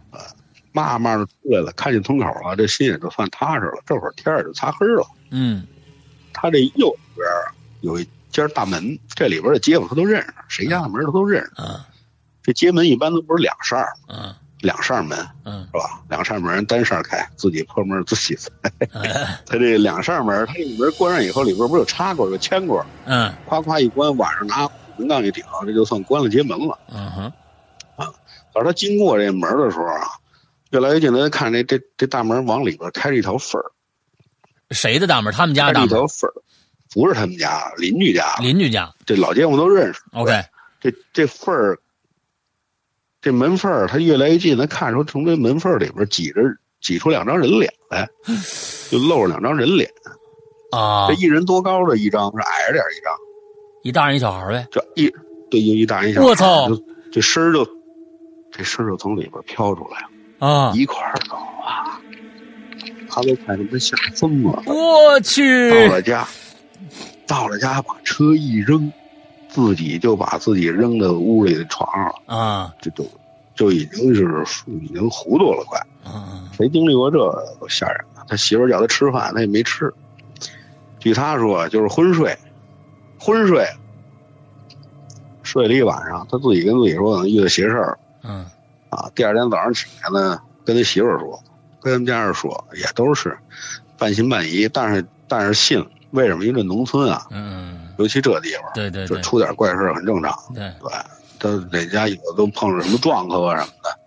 [0.72, 3.82] 骂骂的出来了，看见村口了，这心也就算踏实了。
[3.86, 5.06] 这会儿天也就擦黑了。
[5.32, 5.66] 嗯
[6.34, 7.28] 他这右边
[7.82, 11.52] 有一间大门，这里边的街坊他都认识，谁家的门他都认识。
[11.58, 11.78] 嗯
[12.44, 16.02] 这街门一般都不是两扇儿，嗯两扇门嗯是吧？
[16.10, 18.52] 两扇门单扇开，自己破门自己塞。
[18.94, 26.78] 哎 他这两扇门，他这个门关上以后，里边不是有插过有铅过，嗯夸夸一关，晚上拿门杠一顶，这就算关了街门了。
[26.90, 27.34] 嗯哼
[28.54, 30.08] 可是他经过这门的时候啊，
[30.72, 33.66] 越来越近，他就看这这这大门往里边开着一条缝儿，
[34.72, 35.34] 谁的大门？
[35.34, 35.90] 他们家的大门？
[35.90, 36.34] 条缝儿，
[36.94, 38.94] 不是他们家邻居家，邻居家。
[39.06, 40.02] 这老街坊都认识。
[40.12, 40.44] OK
[40.82, 41.80] 这这缝儿，
[43.22, 46.42] 这门缝儿，他越来越近，他看出从这门缝儿里边挤着
[46.82, 48.10] 挤出两张人脸来，
[48.90, 49.90] 就露着两张人脸。
[50.72, 53.14] 啊这，一人多高的一张，是矮着点一张，
[53.84, 54.66] 一大人一小孩呗。
[54.72, 55.14] 这一
[55.52, 56.28] 对一一大人一小孩。
[56.28, 56.68] 我操
[57.12, 57.68] 这身儿就
[58.52, 62.02] 这身儿就从里边飘出来了，啊，一块儿走啊！
[63.10, 64.64] 他都快他妈吓疯了。
[64.66, 66.26] 我去到了家，
[67.28, 68.92] 到了家把车一扔，
[69.52, 73.06] 自己就把自己扔到屋里的床上了，啊这就
[73.54, 74.44] 就已经是
[74.82, 75.80] 已经糊涂了，快。
[76.06, 78.24] 嗯谁经历过这个都吓人了。
[78.28, 79.92] 他媳妇叫他吃饭，他也没吃。
[81.00, 82.38] 据他说，就是昏睡，
[83.20, 83.68] 昏睡，
[85.44, 88.46] 睡了一晚上，他自己跟自己说，可能遇到邪事儿嗯
[88.90, 89.10] 啊。
[89.16, 91.42] 第二天早上起来呢，跟他媳妇说，
[91.82, 93.36] 跟他们家人说，也都是
[93.98, 96.46] 半信半疑，但是但是信，为什么？
[96.46, 100.36] 因为这农村啊，嗯，尤其这地方，就对对就出点怪事儿很正常。
[100.56, 100.92] 对对，
[101.40, 104.00] 他哪家有的都碰上什么撞客啊什么的，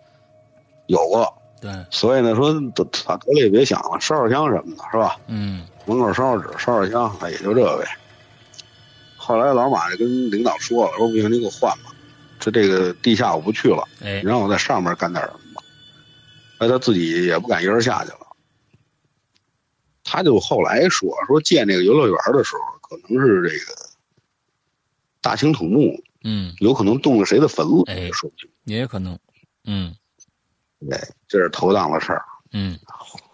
[0.87, 1.33] 有过。
[1.61, 5.16] 对，所以呢，说他得了也别想了，烧烧香什么的，是吧？
[5.28, 7.87] 嗯门口烧烧纸，烧烧香，那也就这呗。
[9.16, 11.92] 后来老马就跟领导说了，说不行，你给我换吧，
[12.38, 15.62] 这这个地下我不去了，哎你让我在上面干点什么吧。
[16.59, 18.18] 哎，他自己也不敢一人下去了。
[20.07, 23.74] 他就后来说说建这个游乐园的时候，可能是这个
[25.20, 28.48] 大兴土木，嗯，有可能动了谁的坟了，哎也说不清。
[28.64, 29.18] 也有可能，
[29.64, 29.94] 嗯
[30.88, 32.78] 对，这是头档的事儿，嗯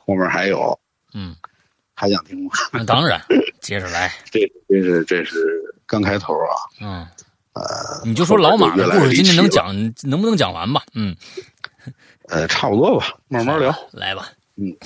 [0.04, 0.78] 后面还有，
[1.14, 1.34] 嗯，
[1.94, 2.50] 还想听吗？
[2.72, 3.20] 那当然，
[3.60, 6.54] 接着来，这这是这是刚开头啊。
[6.80, 7.06] 嗯，
[7.54, 10.82] 呃，你就说老马的故事，今天能讲能不能讲完吧？
[10.94, 11.14] 嗯，
[12.28, 13.74] 呃，差不多吧，慢慢聊。
[13.92, 14.76] 来吧，嗯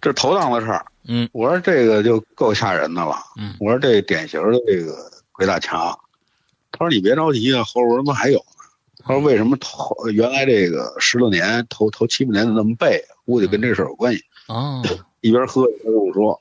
[0.00, 3.16] 这头档的事儿，嗯我说这个就够吓人的了。
[3.36, 4.94] 嗯我说这典型的这个
[5.32, 5.98] 鬼打墙。
[6.70, 8.44] 他说你别着急啊，后边他妈还有呢。
[9.04, 14.22] 他说为什么头原来这个十多年头头七八年的那么背，估计跟这事儿有关系。
[14.48, 14.82] 哦，
[15.20, 16.40] 一边喝一边跟我说。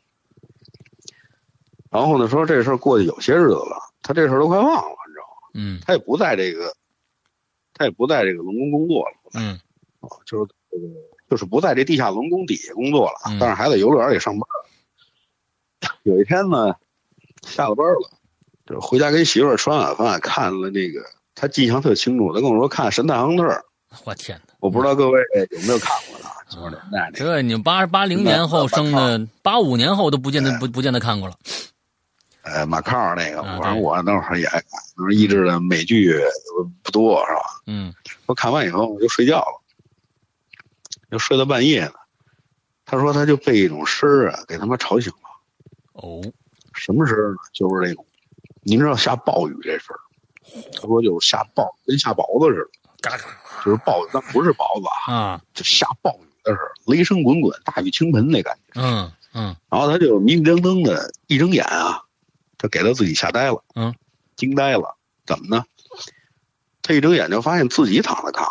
[1.89, 5.49] 然后呢，说这事儿过去有些日子了，他这事儿都快忘了，你知道吗？
[5.53, 6.73] 嗯他也不在这个，
[7.73, 9.15] 他也不在这个龙宫工作了。
[9.33, 9.59] 嗯
[9.99, 10.87] 啊，就是这个，
[11.31, 14.45] 就是不在这地下龙宫底下工作了，嗯但是还在游乐园里上班。
[16.03, 16.75] 有一天呢，
[17.47, 18.11] 下了班了，
[18.65, 20.99] 就回家跟媳妇儿吃完晚饭，看了那个，
[21.33, 23.43] 他印象特清楚，他跟我说看《神探亨特》，
[24.03, 24.53] 我天哪！
[24.59, 26.25] 我不知道各位有没有看过的？
[26.49, 31.35] 九十年代那个，这你八八零年后生的，八五年后都不见得哎不不见得看过了。
[32.41, 36.13] 呃，马靠那个，啊反正我那会儿也爱看，那时候译制的美剧
[36.83, 37.41] 不多是吧？
[37.67, 37.93] 嗯
[38.25, 39.60] 我看完以后我就睡觉了，
[41.11, 41.93] 就睡到半夜呢。
[42.85, 45.19] 他说他就被一种声儿啊给他妈吵醒了。
[45.93, 46.21] 哦，
[46.73, 47.37] 什么声儿呢？
[47.53, 48.05] 就是那种，
[48.63, 49.99] 您知道下暴雨这事儿。
[50.73, 53.25] 他说就是下暴，跟下雹子似的，嘎嘎
[53.63, 58.81] 就是暴，但不是雹子啊，啊，就下暴雨的时候，雷声滚滚，大雨倾盆那感觉。
[58.81, 62.01] 嗯嗯然后他就迷迷瞪瞪的，一睁眼啊，
[62.57, 63.93] 他给他自己吓呆了，嗯，
[64.35, 64.97] 惊呆了。
[65.25, 65.63] 怎么呢？
[66.81, 68.49] 他一睁眼就发现自己躺在炕上，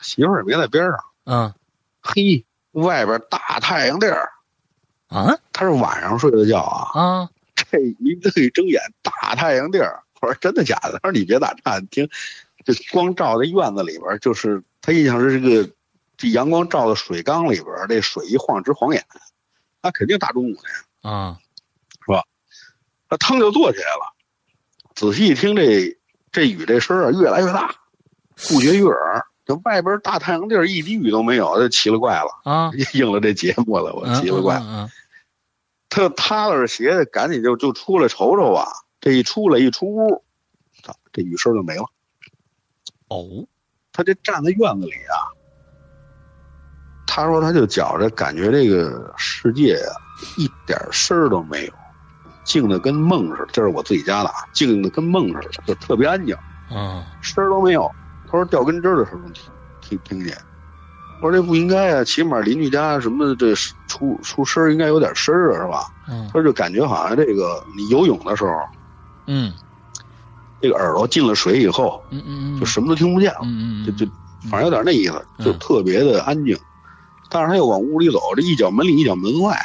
[0.00, 0.98] 媳妇儿也没在边上。
[1.24, 1.54] 嗯
[2.10, 4.30] 嘿，外边大太阳地儿，
[5.08, 6.98] 啊他是晚上睡的觉啊。
[6.98, 7.30] 啊
[7.70, 10.98] 这一这一睁眼，大太阳地儿，我说真的假的？
[11.02, 12.08] 他说你别打岔，你听，
[12.64, 15.70] 这光照在院子里边，就是他印象是这个，
[16.16, 19.04] 这阳光照到水缸里边，这水一晃直晃眼，
[19.82, 21.10] 那肯定大中午的呀。
[21.10, 21.38] 啊
[22.06, 22.24] 是吧
[23.10, 24.14] 他腾就坐起来了，
[24.94, 25.98] 仔细一听这
[26.32, 27.74] 这雨这声啊越来越大，
[28.48, 29.26] 不绝于耳。
[29.48, 32.70] 这外边大太阳地儿一滴雨都没有，就奇了怪了，啊！
[32.92, 34.58] 应了这节目了，我嗯奇了怪。
[34.58, 34.90] 嗯嗯
[35.88, 38.68] 他就踏拉着鞋，赶紧就就出来瞅瞅啊。
[39.00, 40.22] 这一出来一出屋，
[40.82, 41.84] 操，这雨声就没了。
[43.08, 43.24] 哦
[43.90, 45.32] 他这站在院子里啊，
[47.06, 49.96] 他说他就觉着感觉这个世界啊
[50.36, 51.72] 一点声儿都没有，
[52.44, 53.48] 静的跟梦似的。
[53.50, 56.36] 这是我自己家的啊，静的跟梦似的，就特别安静，
[56.70, 57.90] 嗯声儿都没有。
[58.30, 59.44] 他说掉根针的时候能听
[59.80, 60.36] 听听见。
[61.20, 63.52] 我说这不应该啊，起码邻居家什么这
[63.88, 65.86] 出出声儿应该有点声儿啊，是吧？
[66.08, 68.52] 嗯他说就感觉好像这个你游泳的时候，
[69.26, 69.52] 嗯
[70.60, 74.10] 这个耳朵进了水以后，嗯嗯就什么都听不见了，嗯嗯就就
[74.50, 76.56] 反正有点那意思，嗯就特别的安静。
[77.30, 79.58] 但是他又往屋里走，这一脚门里一脚门外，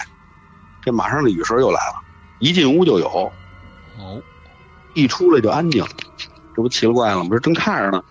[0.82, 2.02] 这马上这雨声又来了，
[2.40, 3.08] 一进屋就有，
[4.00, 4.22] 哦
[4.96, 5.86] 一出来就安静，
[6.56, 7.30] 这不奇了怪了吗？
[7.30, 8.04] 不是正看着呢，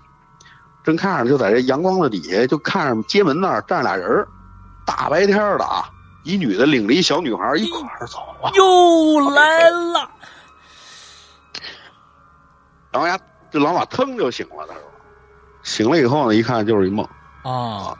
[0.84, 4.28] 正看着就在这阳光的底下，就看着街门那儿站着俩人儿
[4.84, 5.88] 大白天的啊，
[6.24, 10.10] 一女的领着一小女孩一块儿走啊，又来了
[12.90, 13.18] 然后呀，
[13.50, 14.82] 这老马腾就醒了，他说，
[15.62, 17.06] 醒了以后呢，一看就是一梦。
[17.42, 17.96] 啊！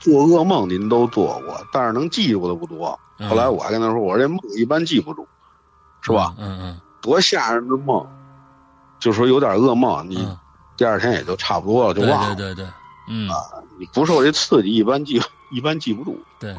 [0.00, 2.98] 做噩梦您都做过，但是能记住的不多。
[3.18, 5.28] 嗯后来我还跟他说，我说这梦一般记不住，
[6.00, 6.34] 是吧？
[6.38, 8.04] 嗯嗯多吓人的梦，
[8.98, 10.36] 就说有点噩梦，你嗯，
[10.82, 12.34] 第二天也就差不多了，就忘了。
[12.34, 12.72] 对对对，
[13.06, 13.30] 嗯
[13.78, 16.20] 你不受这刺激，一般记一般记不住。
[16.40, 16.52] 对，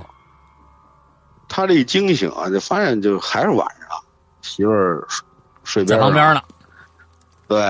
[1.49, 3.89] 他这一惊醒啊，就发现就还是晚上，
[4.41, 5.25] 媳妇儿睡
[5.65, 6.41] 睡边在旁边呢。
[7.49, 7.61] 对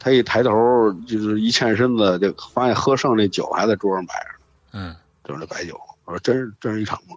[0.00, 4.30] 他一抬头，就是一欠身子，就发现喝剩那酒还在桌上摆着，
[4.72, 5.80] 嗯就是那白酒。
[6.06, 7.16] 我说真是真是一场梦。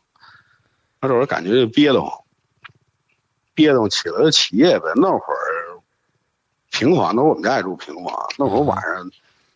[1.01, 2.11] 他这会儿感觉就憋得慌，
[3.55, 4.85] 憋得慌起来就起夜呗。
[4.95, 5.42] 那会儿
[6.73, 9.09] 平房，那会儿我们家也住平房，那会儿晚上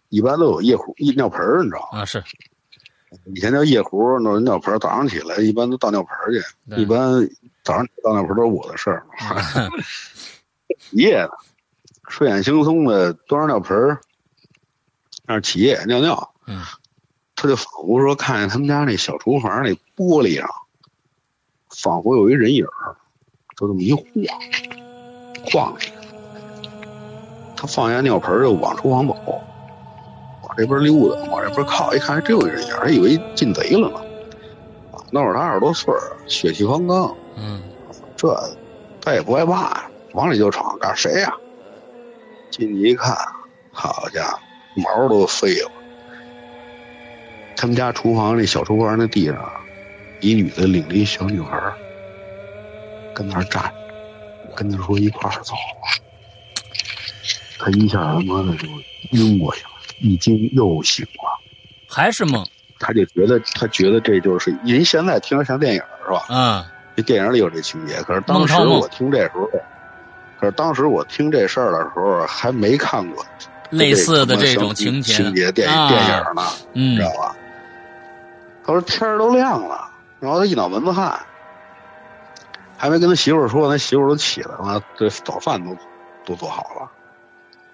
[0.09, 1.99] 一般都有夜壶、一尿盆儿，你知道吗？
[1.99, 2.23] 啊是，
[3.25, 6.41] 以前叫夜壶，那尿盆儿，早上起来一般都倒尿盆儿去，
[6.81, 7.27] 一般
[7.63, 9.05] 早上倒尿盆儿都是我的事儿。
[10.79, 11.31] 起夜的，
[12.07, 13.99] 睡眼惺忪的端着尿盆儿，
[15.25, 16.33] 那儿起夜尿尿。
[16.45, 16.61] 嗯，
[17.35, 20.47] 他就仿佛说看见他们家那小厨房那玻璃上，
[21.69, 22.95] 仿佛有一人影儿，
[23.57, 24.03] 就这么一晃，
[25.51, 25.77] 晃。
[27.57, 33.97] 他放下尿盆儿就往厨房走，往这边溜达，往这边靠，一看还真有一人影，还以为进贼了呢。
[34.91, 37.61] 啊，那会儿他二十多岁儿，血气方刚，嗯
[38.15, 38.33] 这
[39.01, 41.33] 他也不害怕，往里就闯，告诉谁呀、
[42.51, 43.17] 进去一看，
[43.71, 44.39] 好家伙，
[44.75, 45.71] 毛都飞了。
[47.55, 49.51] 他们家厨房那小厨房那地上，
[50.19, 51.73] 一女的领着一小女孩儿
[53.15, 55.55] 跟那儿站着，跟他说一块儿走。
[57.59, 58.67] 他一下他妈的就
[59.11, 59.69] 晕过去了，
[60.01, 61.39] 一惊又醒了。
[61.87, 62.45] 还是梦
[62.79, 66.25] 他就觉得，他觉得这就是，人现在听着像电影是吧？
[66.29, 66.63] 嗯
[66.95, 69.47] 这电影里有这情节，可是当时我听这时候，
[70.39, 73.23] 可是当时我听这事儿的时候还没看过
[73.69, 76.41] 类似的这这种情节情节电啊电影呢，
[76.73, 77.35] 嗯知道吧？
[78.65, 79.87] 他说天儿都亮了，
[80.19, 81.19] 然后他一脑门子汗，
[82.75, 85.77] 还没跟他媳妇儿说，他媳妇儿都起来了，这早饭都
[86.25, 86.91] 都做好了，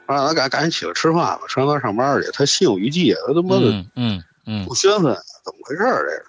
[0.07, 2.29] 让他赶赶紧起来吃饭吧，吃完饭上班去。
[2.33, 6.05] 他心有余悸，他他妈的嗯嗯嗯不宣愤，怎么回事儿？
[6.05, 6.25] 这是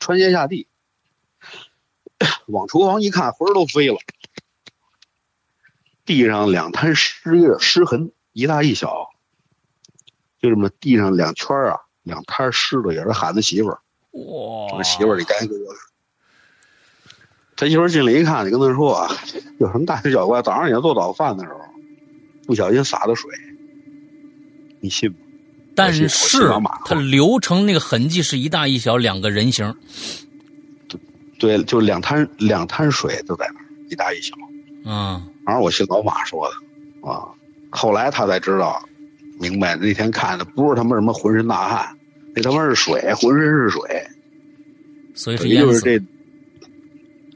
[0.00, 0.66] 穿鞋下地，
[2.46, 3.96] 往厨房一看，魂儿都飞了。
[6.04, 9.08] 地上两滩湿湿痕，一大一小，
[10.40, 13.80] 就这么地上两圈儿啊，两滩湿的，也是喊他媳妇儿。
[14.12, 15.74] 哇媳妇儿，你赶紧给我。
[17.56, 19.10] 他媳妇儿进来一看，你跟他说啊，
[19.58, 20.42] 有什么大惊小怪？
[20.42, 21.60] 早上你要做早饭的时候，
[22.46, 23.30] 不小心洒的水，
[24.80, 25.16] 你信吗？
[25.74, 26.08] 但是
[26.84, 29.74] 它流成那个痕迹是一大一小两个人形
[31.38, 34.34] 对，就两滩两滩水都在那儿，一大一小。
[34.84, 37.28] 嗯反正我信老马说的啊。
[37.70, 38.82] 后来他才知道，
[39.38, 41.94] 明白那天看的不是他妈什么浑身大汗，
[42.34, 44.06] 那他妈是水，浑身是水。
[45.14, 46.00] 所以是也就是这，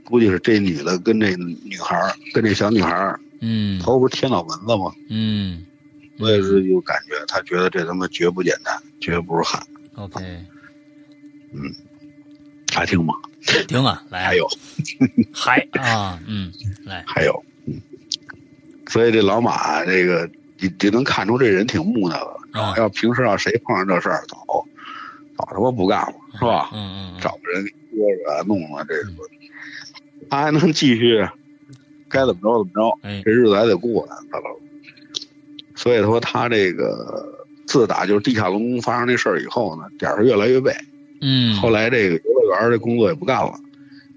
[0.04, 4.92] 估计是这女的跟这女孩儿跟这小女孩儿嗯头不是贴脑门子吗？
[5.08, 5.64] 嗯
[6.18, 9.62] 我也是有感觉，他觉得这他妈绝不简单，绝不是汉。
[9.94, 10.20] OK
[11.52, 11.74] 嗯
[12.72, 13.14] 还听吗？
[13.66, 14.46] 听啊来还有
[15.32, 16.52] 还啊嗯
[16.84, 17.80] 来还有，嗯，
[18.88, 22.18] 所以这老马这个你你能看出这人挺木讷
[22.52, 24.36] 的，啊要平时要谁碰上这事儿，早
[25.38, 26.68] 早他妈不干了，是吧？
[26.74, 28.06] 嗯嗯嗯找个人说
[28.38, 29.10] 着弄了，这个
[30.28, 31.26] 他还能继续，
[32.10, 34.56] 该怎么着怎么着，哎这日子还得过呢，大佬。
[35.76, 40.72] 所以说他这个自打就是地下龙宫发生这事儿以后呢，点儿是越来越背。
[41.22, 43.54] 嗯后来这个游乐园这工作也不干了，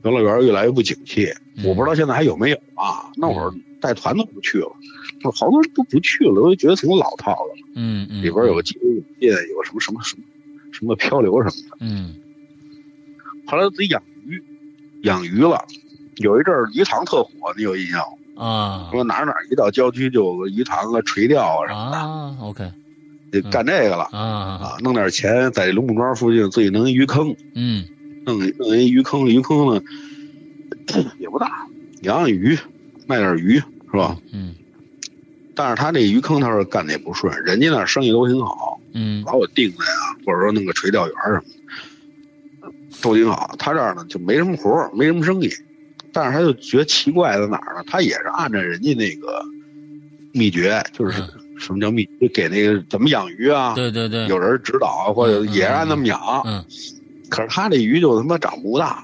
[0.04, 1.32] 游乐园越来越不景气。
[1.56, 3.12] 嗯我不知道现在还有没有啊？
[3.16, 4.72] 那会儿带团都不去了，
[5.36, 7.62] 好多人都不去了，我就觉得挺老套的。
[7.76, 10.24] 嗯嗯里边有个激流勇进，有个什么什么什么
[10.72, 11.78] 什么漂流什么的。
[11.80, 12.16] 嗯
[13.46, 14.44] 后来自己养鱼，
[15.04, 15.64] 养鱼了。
[16.18, 18.06] 有一阵儿鱼塘特火，你有印象吗？
[18.36, 22.72] 啊说哪儿哪儿一到郊区就有个鱼塘啊、垂钓啊什么的，啊 OK
[23.32, 27.86] 得干这个了啊啊，弄点钱在龙木庄附近自己弄一鱼坑，嗯
[28.26, 29.82] 弄弄一鱼坑，鱼坑呢
[31.20, 31.68] 也不大，
[32.02, 32.58] 养养鱼，
[33.08, 33.60] 卖点鱼
[33.92, 34.18] 是吧？
[34.32, 34.56] 嗯
[35.56, 39.92] 但是他这鱼坑他说干的也不顺，人家那儿生意都挺好，嗯把我定的呀，
[40.26, 41.44] 或者说弄个垂钓园什么
[42.62, 43.54] 的，都挺好。
[43.60, 45.50] 他这儿呢就没什么活儿，没什么生意，
[46.14, 47.84] 但是他就觉得奇怪在哪儿呢？
[47.88, 49.44] 他也是按照人家那个
[50.32, 51.22] 秘诀，就是
[51.58, 54.28] 什么叫秘诀，给那个怎么养鱼啊，对对对。
[54.28, 56.20] 有人指导啊，或者也是按那么养。
[56.46, 56.64] 嗯
[57.30, 59.04] 可是他这鱼就他妈长不大，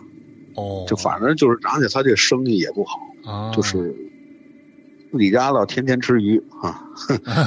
[0.54, 0.86] 哦。
[0.88, 3.92] 就反正就是长起来他这生意也不好，啊就是
[5.12, 6.80] 自己家倒天天吃鱼啊，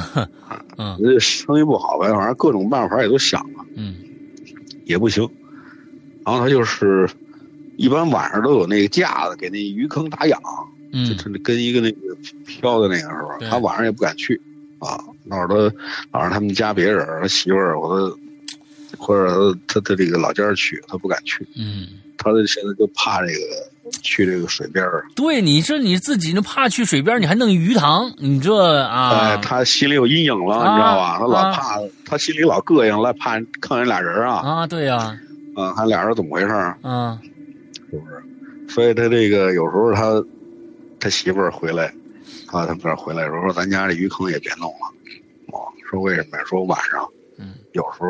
[0.77, 0.99] 嗯。
[1.01, 3.65] 这 生意不好呗，反正各种办法也都想了。
[3.77, 3.95] 嗯。
[4.85, 5.29] 也不行。
[6.25, 7.09] 然后他就是
[7.83, 10.47] 一般晚上都有那个架子给那鱼坑打氧，就
[10.93, 11.99] 嗯是跟一个那个
[12.47, 13.51] 飘的那个是吧？
[13.51, 14.41] 他晚上也不敢去
[14.79, 15.01] 啊。
[15.25, 15.55] 那会儿他
[16.13, 18.17] 老让他们家别人，他媳妇儿或者
[18.97, 21.45] 或者他他这个老家儿去，他不敢去。
[21.57, 28.55] 嗯，他现在就怕这个去这个水边儿，对，你这你自己那怕去水边，你还弄鱼塘，你这
[28.85, 31.19] 啊哎，他心里有阴影了，啊你知道吧？
[31.19, 35.19] 他老啊怕，他心里老膈应，了怕看人俩人啊，啊对呀
[35.57, 36.79] 啊，还俩人怎么回事儿？
[37.99, 38.75] 啊是不是？
[38.75, 40.25] 所以他这个有时候他
[41.01, 41.87] 他媳妇儿回来，
[42.47, 44.87] 啊，他们这儿回来时候说咱家这鱼坑也别弄了，
[45.53, 46.45] 哦，说为什么呀？
[46.45, 48.09] 说晚上嗯有时候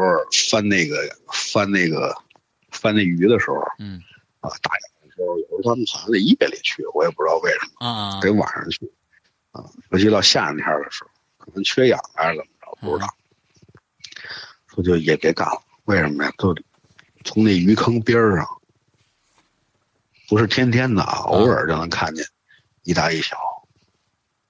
[0.50, 0.96] 翻那个
[1.32, 2.14] 翻那个
[2.70, 4.00] 翻那鱼的时候嗯
[4.40, 7.86] 啊，大眼的时候，有时候他们好像得夜里去，我也不知道为什么。
[7.86, 8.90] 啊啊得晚上去，
[9.52, 13.08] 啊，尤其到夏天的时候，可能缺氧还是怎么着，不知道。
[14.68, 16.32] 说就也别干了，为什么呀？
[16.38, 16.54] 就
[17.24, 18.46] 从那鱼坑边儿上，
[20.28, 22.24] 不是天天的啊，偶尔就能看见
[22.84, 23.36] 一大一小，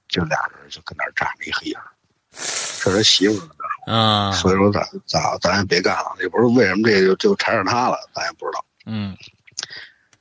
[0.08, 1.84] 就俩人就跟那儿站着一黑影儿。
[2.32, 3.40] 这是他媳妇
[3.86, 8.64] 啊所以说咱咱咱也别干了，也不是为什么这就就缠上他了，咱也不知道。
[8.86, 9.16] 嗯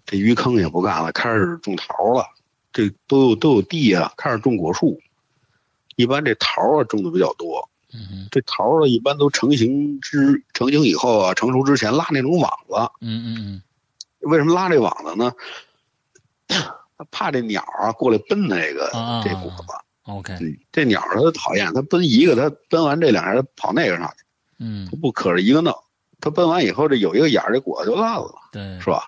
[0.05, 2.25] 这鱼坑也不干了，开始种桃了。
[2.73, 4.99] 这都有都有地啊，开始种果树。
[5.95, 12.73] 一般这桃啊种的比较多，嗯这桃啊一般都成型之成型以后啊，成熟之前拉那种网子。
[13.01, 13.61] 嗯嗯
[14.21, 15.31] 为什么拉这网子呢？
[16.47, 19.73] 他怕这鸟啊过来奔那个、啊这果子。
[20.03, 24.23] ，OK，嗯，这鸟儿它讨厌，它奔一个，它奔完这两下，它跑那个上去，
[24.59, 25.73] 嗯它不可着一个弄。
[26.19, 28.33] 它奔完以后，这有一个眼儿，这果子就烂了。
[28.51, 29.07] 对是吧？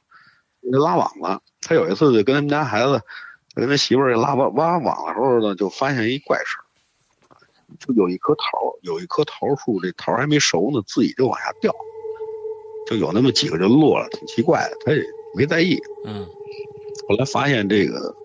[0.61, 3.01] 那拉网子，他有一次就跟他们家孩子，
[3.53, 6.63] 跟他媳妇儿拉挖挖网的时候呢，就发现一怪事儿
[7.79, 11.71] 就有一棵桃，有一棵桃树，这桃还没熟呢，自己就往下掉，
[12.87, 15.01] 就有那么几个就落了，挺奇怪的，他也
[15.35, 15.79] 没在意。
[16.05, 16.27] 嗯
[17.09, 18.15] 后来发现这个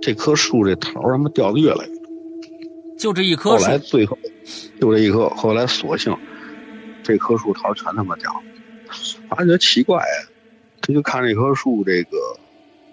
[0.00, 2.10] 这棵树这桃他妈掉的越来越多，
[2.98, 4.16] 就这一棵后来最后
[4.80, 6.16] 就这一棵，后来索性
[7.02, 8.42] 这棵树桃全他妈掉了，
[9.28, 10.28] 发觉奇怪呀，
[10.80, 12.16] 他就看这棵树这个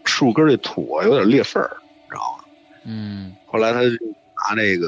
[0.06, 2.44] 树根这土啊有点裂缝儿，你知道吗？
[2.86, 4.88] 嗯后来他就拿那个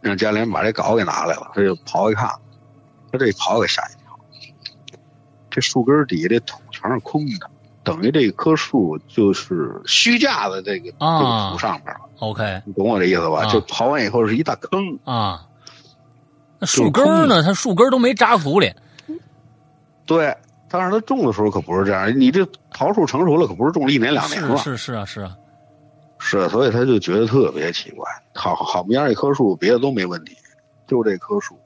[0.00, 2.28] 让家里人把这镐给拿来了，他就刨一看，
[3.12, 4.03] 他这刨给吓一跳，
[5.54, 7.48] 这树根底下这土全是空的，
[7.84, 13.44] 等于这棵树就是虚架在这个、啊这个土上边了，，OK 你懂我这意思吧？
[13.44, 15.46] 啊就刨完以后是一大坑，啊，
[16.58, 17.40] 那树根呢？
[17.44, 18.74] 它树根都没扎土里，
[20.04, 20.36] 对。
[20.66, 25.36] 但是它种的时候可不是这样，你这桃树成熟了，可不是种了一年两年了，是是是啊是啊，
[26.18, 28.04] 是，所以他就觉得特别奇怪。
[28.34, 30.36] 好好么样一棵树，别的都没问题，
[30.88, 31.56] 就这棵树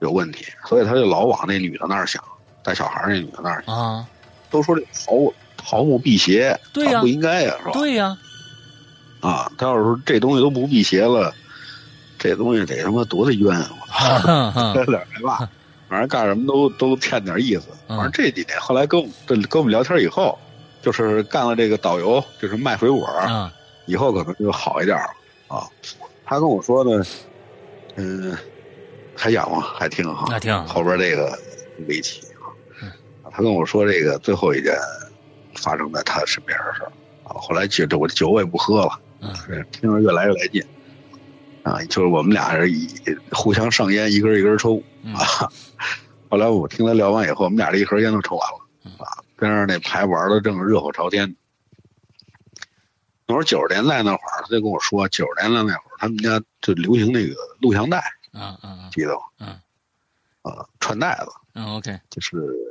[0.00, 2.20] 有问题，所以他就老往那女的那儿想，
[2.66, 3.74] 带小孩那女的那儿想。
[3.74, 4.04] 啊，
[4.50, 7.70] 都说这桃桃木辟邪，对呀它不应该呀，是吧？
[7.72, 8.18] 对呀，
[9.20, 11.32] 啊，他要是说这东西都不辟邪了，
[12.18, 13.70] 这东西得他妈多大冤啊！
[13.80, 15.48] 我哈哈哈这点害怕，
[15.88, 17.68] 反正干什么都都欠点意思。
[17.88, 20.36] 嗯反正这几年后来跟我们跟我们聊天以后，
[20.82, 23.52] 就是干了这个导游，就是卖水果，啊
[23.86, 25.68] 以后可能就好一点了啊。
[26.24, 27.04] 他跟我说呢，
[27.94, 28.36] 嗯，
[29.14, 29.62] 还养吗？
[29.78, 30.26] 还听哈？
[30.28, 31.38] 那挺好后边这个
[31.86, 32.25] 围棋啊嗯，
[33.36, 34.74] 他跟我说这个最后一件
[35.56, 36.90] 发生在他身边的事儿
[37.22, 37.36] 啊。
[37.38, 39.30] 后来就这我酒我也不喝了，嗯
[39.70, 40.64] 听着越来越来劲
[41.62, 41.78] 啊。
[41.84, 42.88] 就是我们俩人以
[43.30, 45.20] 互相上烟，一根一根抽嗯啊。
[46.30, 48.48] 后来我听他聊完以后，我们俩这一盒烟都抽完
[48.84, 51.36] 嗯了啊，跟着那牌玩的正热火朝天。
[53.26, 57.98] 那会儿九十年代那会儿，他就跟我说，九十年代那会儿他们家就流行那个录像带，
[58.32, 59.20] 啊啊记得吗？
[59.40, 59.48] 嗯
[60.40, 62.65] 啊，串带子，嗯，OK，就是这个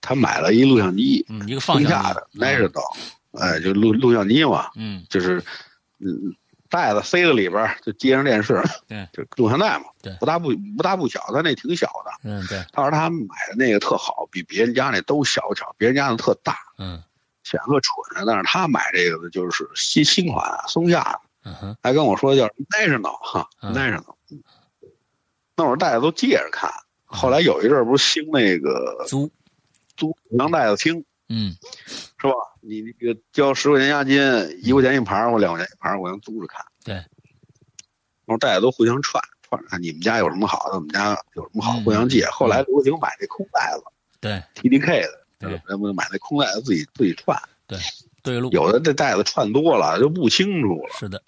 [0.00, 2.96] 他买了一录像机，嗯，一个放松下下的 National，
[3.32, 5.04] 哎，就录录像机嘛，嗯。
[5.08, 5.42] 就是
[6.00, 6.34] 嗯
[6.68, 10.16] 袋子塞到里边，就接上电视，对，就录像带嘛，对。
[10.18, 12.10] 不大不不大不小，他那挺小的。
[12.24, 17.02] 嗯对，他说他买的那个特好，比别人家那都小巧，别人家的特大，嗯。
[17.44, 18.24] 显得特蠢。
[18.26, 21.76] 但是他买这个的就是新新款松下的，嗯哼。
[21.82, 22.46] 还跟我说叫
[22.76, 23.74] National 哈、嗯。
[23.74, 24.14] National。
[25.56, 26.72] 那会儿大家都借着看，
[27.04, 29.30] 后来有一阵儿不是兴那个租
[30.02, 31.54] 租洋带子听嗯
[32.18, 32.34] 是吧？
[32.60, 34.20] 你那个交十块钱押金，
[34.62, 36.64] 一块钱一盘儿或两块钱一盘儿，我能租着看。
[36.84, 37.06] 对，然
[38.26, 42.26] 后大家都互相串串着看，你们家有什么好的，我们家有什么好，嗯互相借。
[42.26, 43.84] 后来流行买那空袋子
[44.20, 47.40] 对，TDK 的，对咱们买那空袋子自己自己串。
[48.22, 51.22] 对路有的这袋子串多了就不清楚了，是的，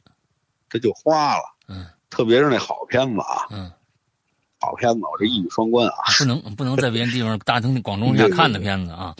[0.69, 1.43] 这就花了。
[1.69, 3.73] 嗯特别是那好片子啊，嗯，
[4.65, 5.95] 好片子，我这一语双关啊。
[6.19, 9.15] 不能不能在别的地方大庭广众下看的片子啊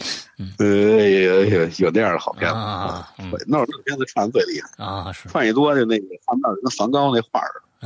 [0.57, 7.61] 呃，有有有那样的好片子啊嗯那会儿这片子串的最厉害，啊是，串一多就那个看到跟梵高那画儿。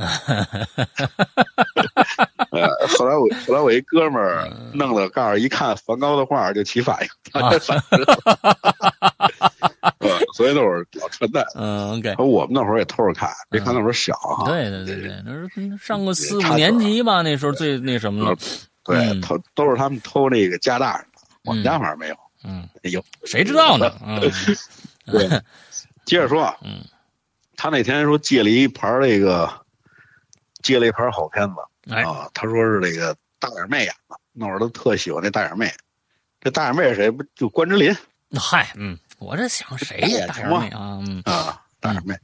[2.50, 7.82] 呃，后来我后来我一哥们儿嗯弄了，告诉一看梵高的画儿就起反应，他就反应。
[9.18, 9.29] 呃
[10.34, 11.44] 所以那会儿老串带。
[11.54, 14.44] 嗯 OK，而我们那会儿也偷着看，别看那会儿小哈。
[14.48, 18.36] 对对对对，那是上个四五年级吧，那时候最那什么了，
[18.84, 22.16] 对，嗯偷都是他们偷那个加大人的，我们嗯家反正没有。
[22.42, 23.92] 嗯，有谁知道呢？
[24.02, 24.18] 嗯，
[25.06, 25.28] 对，
[26.06, 26.82] 接着说，嗯，
[27.56, 29.52] 他那天说借了一盘那个，
[30.62, 31.56] 借了一盘好片子
[31.94, 35.70] 哎，啊，他说是那个大眼妹演的，那会儿都特喜欢那大眼妹。
[36.40, 37.10] 这大眼妹是谁？
[37.10, 37.94] 不就关之琳
[38.40, 40.26] 嗨，嗯，我这想谁呀？
[40.26, 41.62] 大眼妹啊，嗯啊？
[41.78, 42.14] 大眼妹，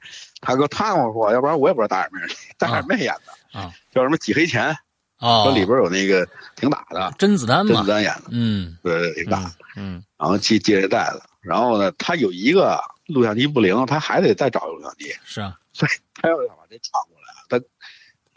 [0.40, 2.54] 他跟他跟我说，要不然我也不知道大眼妹是谁。
[2.58, 4.70] 大眼妹演的啊，叫什么《几黑钱》，
[5.18, 6.26] 哦说，里边有那个
[6.56, 9.50] 挺打的，甄子丹嘛甄子，丹演的，嗯对，挺打。
[9.76, 17.64] 嗯然后借借这袋子，然后呢，他有一个录像机不灵，他还得再找一录像机，是啊，所以他要想把这传过来，他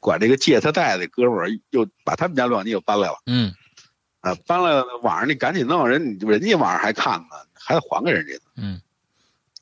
[0.02, 3.54] 管这个借他袋子的哥们儿又把他们家录像机又搬来了，嗯
[4.22, 8.82] 啊，搬来了，晚上你赶紧弄，人人家晚上还看呢，还得还给人家呢，嗯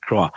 [0.07, 0.31] 是吧？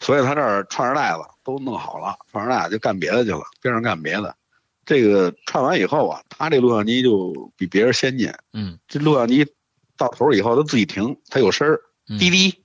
[0.00, 4.36] 所以他这儿串着袋子都弄好了，串着袋子就干别的去了，边上干别的。
[4.84, 9.46] 这个串完以后啊，他这录像机就比别人先进，嗯这录像机
[9.96, 12.62] 到头以后它自己停，它有声儿，嗯滴滴，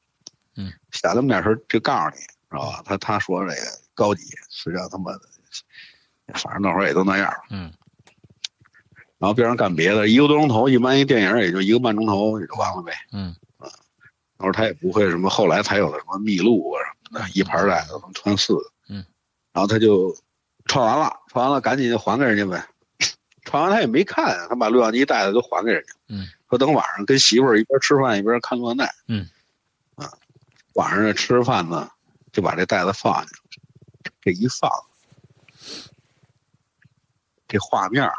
[0.58, 2.82] 嗯，响那么点声儿就告诉你，知道吧？
[2.84, 3.62] 他他说这个
[3.94, 5.22] 高级，实际上他妈的，
[6.34, 7.44] 反正那会儿也都那样了。
[7.52, 7.72] 嗯
[9.18, 12.94] 然后边上干别的，一个多钟头，一般一电影也就一个半钟头也就完了呗。
[13.12, 13.36] 嗯
[14.40, 18.72] 那会儿他也不会什么，后来才有的什么秘录啊什么的，一盘带子能串四个。
[18.88, 19.06] 嗯，
[19.52, 20.16] 然后他就
[20.66, 22.66] 串完了，串完了赶紧就还给人家呗。
[23.44, 25.94] 串完他也没看，他把录像机带子都还给人家。
[26.08, 28.90] 嗯，说等晚上跟媳妇儿一边吃饭一边看录像带。
[29.08, 29.28] 嗯，
[29.96, 30.10] 啊，
[30.76, 31.92] 晚上吃着饭呢，
[32.32, 33.62] 就把这袋子放进去，
[34.22, 34.72] 这一放，
[37.48, 38.14] 这画面儿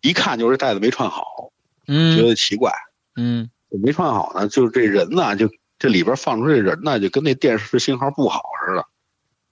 [0.00, 1.52] 一看就是这袋子没串好，
[1.86, 2.72] 觉嗯得奇怪。
[3.14, 3.48] 嗯
[3.82, 5.48] 没串好呢，就是这人呢，就
[5.78, 8.84] 这里边放出这人呢，就跟那电视信号不好似的。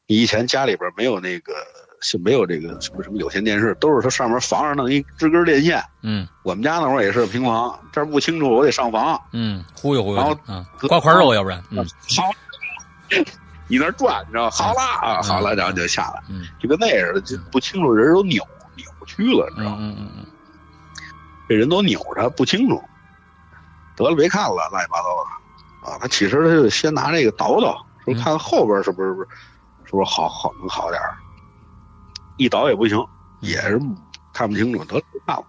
[0.06, 1.52] 你以前家里边没有那个，
[2.00, 5.82] 是没有这个什么什么有线电视，都是它上面房上弄一支根电线。
[6.02, 9.20] 嗯我们家那会儿也是平房，这儿不清楚，我得上房。
[9.32, 11.78] 嗯，忽悠忽悠然后啊，刮块肉，要不然，嗯
[12.16, 12.24] 好，
[13.68, 14.48] 你那儿转，你知道？
[14.50, 18.42] 好了啊，好了，然后就下来，嗯就跟那似的，就不清楚，人都扭
[18.76, 19.96] 扭曲了，你知道嗯吗？
[20.00, 20.26] 嗯嗯
[21.48, 22.82] 这人都扭着，不清楚。
[24.04, 25.98] 得了，别看了，乱七八糟的啊！
[26.00, 29.28] 他其实他就先拿这个倒倒，说看看后边是不是不是
[29.84, 31.16] 是不是好好能好点儿
[32.36, 32.98] 一倒也不行，
[33.40, 33.80] 也是
[34.32, 35.44] 看不清楚，得了，别看了。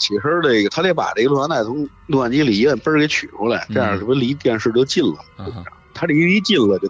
[0.00, 5.64] 其实这个他得把这个录像带从录像机里一摁，嘣儿给取出来，这样是不是离电视就近了？
[5.94, 6.88] 他这一离近了就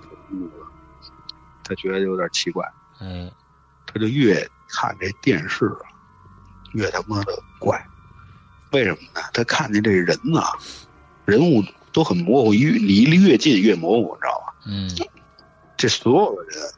[1.62, 2.66] 他觉得有点奇怪，
[3.00, 3.30] 嗯，
[3.86, 5.86] 他就越看这电视啊，
[6.72, 7.82] 越他妈的怪。
[8.72, 9.20] 为什么呢？
[9.32, 10.42] 他看见这人呐、
[11.24, 11.62] 人物
[11.92, 14.54] 都很模糊，越离越近越模糊，你知道吧？
[14.66, 14.90] 嗯
[15.76, 16.72] 这所有的人，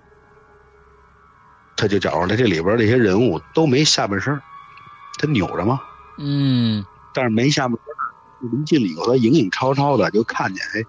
[1.76, 4.40] 他就找出来这里边这些人物都没下半身，
[5.18, 5.80] 他扭着吗？
[6.18, 10.84] 嗯但是没下半身儿，离近了以后，他影影绰绰的就看见，哎，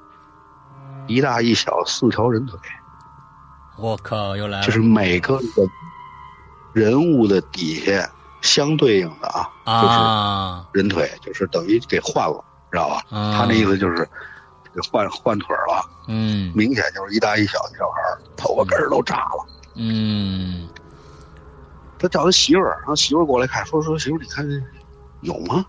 [1.07, 2.57] 一大一小四条人腿，
[3.77, 5.39] 我靠，又来了，就是每个
[6.73, 8.09] 人人物的底下
[8.43, 9.27] 相对应的
[9.63, 13.03] 啊，就是，人腿，就是等于给换了，知道吧？
[13.09, 14.07] 啊他那意思就是
[14.75, 19.45] 给换换腿了，嗯明显就是一大一小的小孩儿，头发根儿都炸了。
[19.75, 20.69] 嗯
[21.97, 24.61] 他叫他媳妇儿，让媳妇儿过来看，说说媳妇儿，你看这
[25.21, 25.65] 有吗？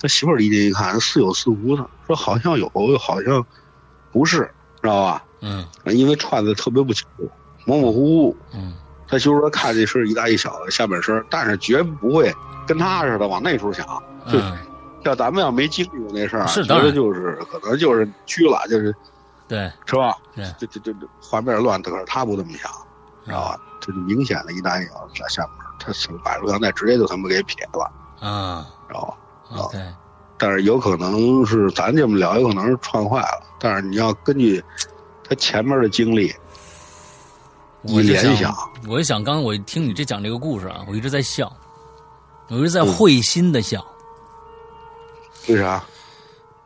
[0.00, 3.46] 他媳妇儿离近一看，似有似无的，说好像有，又好像
[4.10, 4.50] 不是，
[4.82, 5.24] 知道吧？
[5.42, 7.30] 嗯因为串的特别不清楚，
[7.64, 8.36] 模模糊糊。
[8.52, 8.74] 嗯
[9.10, 12.32] 他就是说看这是一大一小的下半身，但是绝不会
[12.66, 13.84] 跟他似的往那处想。
[14.30, 14.56] 就嗯，
[15.02, 18.94] 要咱们要没经历过那事儿，觉得就是可能就是虚了，就是
[19.48, 20.14] 对是吧？
[20.34, 22.70] 对这这这这画面乱，可是他不这么想，
[23.24, 23.60] 知道吧？
[23.80, 27.90] 这就明显的一大一小在下面，他是把录像带直接就他妈给撇了，
[28.20, 29.78] 啊知道吧？，OK，
[30.36, 33.42] 但是有可能是咱这么聊，有可能是串坏了。
[33.58, 34.62] 但是你要根据
[35.26, 36.32] 他前面的经历
[37.84, 38.54] 一我就联想，
[38.88, 41.50] 我就想，刚刚我听你这讲这个故事啊，我一直在笑，
[42.48, 43.84] 我一直嗯在会心的笑。
[45.48, 45.82] 为啥？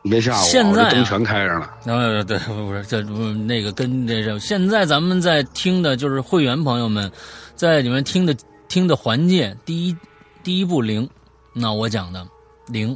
[0.01, 1.67] 你别吓我，现在啊灯全开着呢。
[1.85, 7.11] 呃，对，不是这不那个跟这这，现在咱们在听的就是会员朋友们，
[7.55, 8.35] 在里面听的
[8.67, 9.97] 听的环节，第一
[10.43, 11.09] 第一步零，
[11.53, 12.27] 那我讲的
[12.67, 12.95] 零，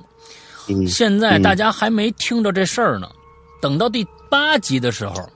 [0.68, 3.10] 嗯，现在大家还没听着这事儿呢，
[3.60, 5.28] 等到第八集的时候，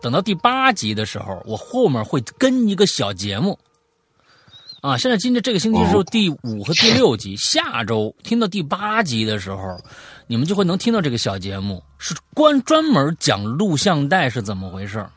[0.00, 3.58] 等到第八集的时候，我后面会跟一个小节目。
[4.80, 9.76] 啊，现在今天这个星期是第五和第六集，下周听到第八集的时候，
[10.28, 15.10] 你们就会能听到这个小节目，是关专门讲录像带是怎么回事儿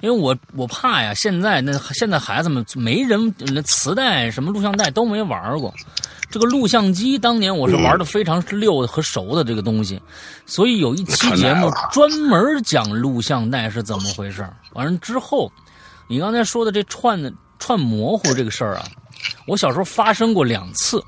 [0.00, 5.74] 因为我我怕呀，现在那现在孩子们没人那磁带什么录像带都没玩过，
[6.30, 10.00] 这个录像机当年我是玩的非常溜和熟的这个东西，
[10.46, 15.52] 所以有一期节目专门讲录像带是怎么回事完了之后，
[16.08, 18.84] 你刚才说的这串串模糊这个事儿啊，
[19.46, 21.02] 我小时候发生过两次，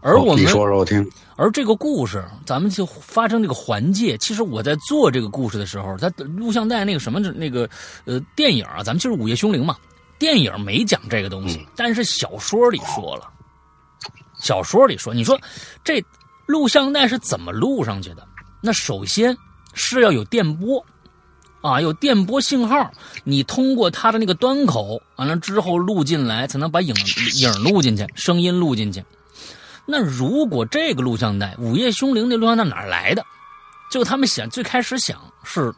[0.00, 1.08] 而我们你说说我听。
[1.40, 4.14] 而这个故事，咱们就发生这个环节。
[4.18, 7.66] 其实我在做这个故事的时候，在录像带那个什么那个
[8.04, 9.74] 呃电影啊，咱们就是《午夜凶铃》嘛。
[10.18, 13.26] 电影没讲这个东西，但是小说里说了。
[14.38, 15.40] 小说里说，你说
[15.82, 16.04] 这
[16.44, 18.28] 录像带是怎么录上去的？
[18.60, 19.34] 那首先
[19.72, 20.84] 是要有电波
[21.62, 22.90] 啊，有电波信号，
[23.24, 26.94] 你通过它的那个端口，完了之后录进来，才能把影
[27.36, 29.02] 影录进去，声音录进去。
[29.90, 33.24] 那如果这个录像带《午夜凶铃》那录像带哪来的？
[33.90, 35.74] 就他们想最开始想是，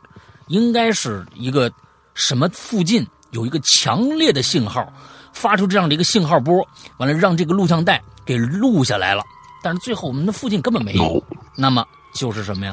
[0.48, 1.72] 应该是一个
[2.14, 4.86] 什么附近有一个强烈的信号，
[5.32, 6.62] 发出这样的一个信号波，
[6.98, 9.22] 完了让这个录像带给录下来了。
[9.62, 11.24] 但是最后我们的附近根本没有，
[11.56, 11.82] 那么
[12.14, 12.72] 就是什么呀？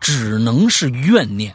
[0.00, 1.54] 只能是怨念。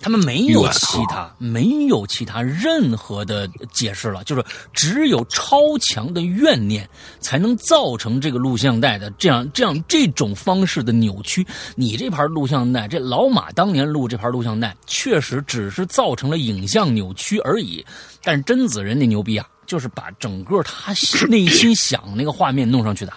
[0.00, 4.42] 他们没有其他，没有其他任何的解释了，就是
[4.72, 6.88] 只有超强的怨念
[7.20, 11.46] 才能造成这个录像带的这样这样这种方式的扭曲。
[11.76, 17.84] 你这盘录像带，这老马当年录这盘录像带，确实只是造成了影像扭曲而已。
[18.22, 20.92] 但是贞子人那牛逼啊，就是把整个他
[21.28, 23.12] 内心想那个画面弄上去的。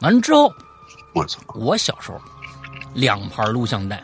[0.00, 0.52] 完了之后，
[1.14, 1.40] 我操！
[1.54, 2.20] 我小时候
[2.94, 4.02] 两盘录像带。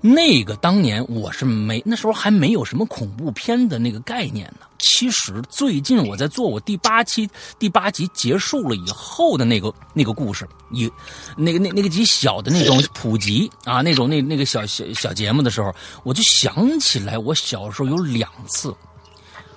[0.00, 4.66] 那个当年我是没那时候还没有什么恐怖片的那个概念呢。
[4.78, 7.28] 其实最近我在做我第八期
[7.58, 10.90] 第八集结束了以后的那个那个故事，以
[11.36, 15.70] 那个那那个集小的那种普及啊那种那那个小小小节目的时候，
[16.02, 18.74] 我就想起来我小时候有两次，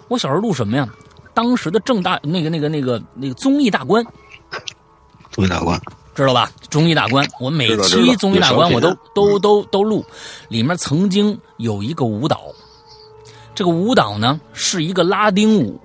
[0.09, 0.85] 我小时候录什么呀？
[1.33, 4.05] 当时的正大那个那个那个那个综艺大观，
[5.31, 5.81] 综艺大观。
[6.15, 6.51] 知道吧？
[6.69, 10.05] 综艺大观，我每期综艺大观我都都都都录。
[10.47, 12.41] 里面曾经有一个舞蹈，
[13.55, 15.79] 这个舞蹈呢是一个拉丁舞，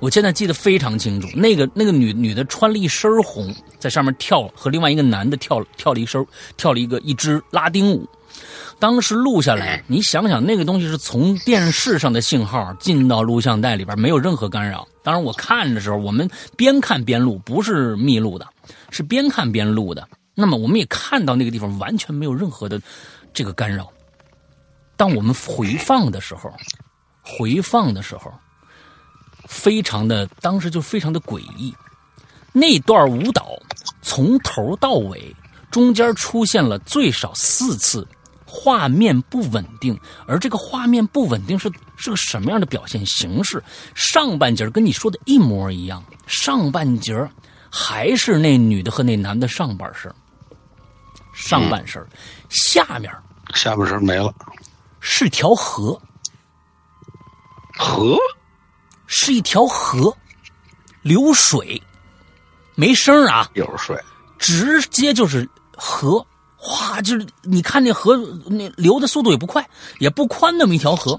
[0.00, 1.28] 我现在记得非常清楚。
[1.34, 6.26] 那个那个女女的穿了一身红，在上面跳，和另外一个男的跳跳了一身
[6.56, 8.04] 跳了一个一支拉丁舞。
[8.80, 14.86] 当时录下来，你想想那个东西是从电视上的信号进到录像带里边，没有任何干扰。
[15.02, 18.46] 当然我看的时候，我们边看边录，不是密录的。
[18.90, 22.80] 是边看边录的，那么我们也看到那个地方完全没有任何的
[23.34, 23.90] 这个干扰。
[24.96, 26.52] 当我们回放的时候，
[27.22, 28.32] 回放的时候，
[29.46, 31.74] 非常的当时就非常的诡异。
[32.52, 33.58] 那段舞蹈
[34.02, 35.34] 从头到尾
[35.70, 38.06] 中间出现了最少四次
[38.48, 39.96] 画面不稳定，
[40.26, 43.62] 而这个画面不稳定是是个什么样的表现形式？
[43.94, 47.14] 上半截跟你说的一模一样，上半截。
[47.70, 50.10] 还是那女的和那男的上半身，
[51.34, 52.02] 上半身，
[52.48, 53.12] 下面，
[53.52, 54.34] 下半身没了，
[55.00, 56.00] 是条河，
[57.76, 58.16] 河，
[59.06, 60.16] 是一条河，
[61.02, 61.82] 流水，
[62.74, 64.02] 没声啊，有水，
[64.38, 65.46] 直接就是
[65.76, 66.26] 河，
[66.60, 69.64] 哗，就是你看那河那流的速度也不快，
[70.00, 71.18] 也不宽，那么一条河，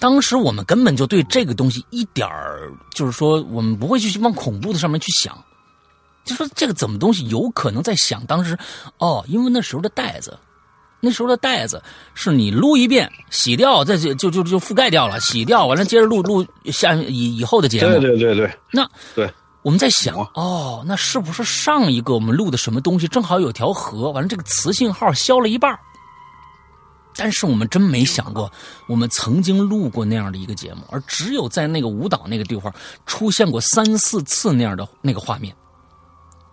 [0.00, 5.38] 当时我们根本就对这个东西一点儿，就是说我们不会去往恐怖的上面去想。
[6.24, 8.58] 就说这个怎么东西有可能在想当时，
[8.98, 10.36] 哦，因为那时候的袋子，
[11.00, 11.82] 那时候的袋子
[12.14, 17.98] 是你撸一遍洗掉，再就就就就覆盖掉了，洗掉完了接着录录下以以后的节目。
[17.98, 18.58] 对对对对。
[18.70, 19.32] 那对，
[19.62, 25.78] 我们在想，哦，那是不是上一个我们录的什么东西正好有条河，完了这个磁信号消了一半
[27.14, 28.50] 但是我们真没想过，
[28.88, 32.74] 我们曾经录过那样的一个节目，而只有在那个舞蹈那个地方
[33.06, 35.54] 出现过三四次那样的那个画面。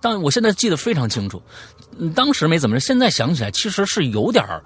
[0.01, 1.41] 但我现在记得非常清楚，
[2.13, 4.63] 当时没怎么着，现在想起来其实是有点儿，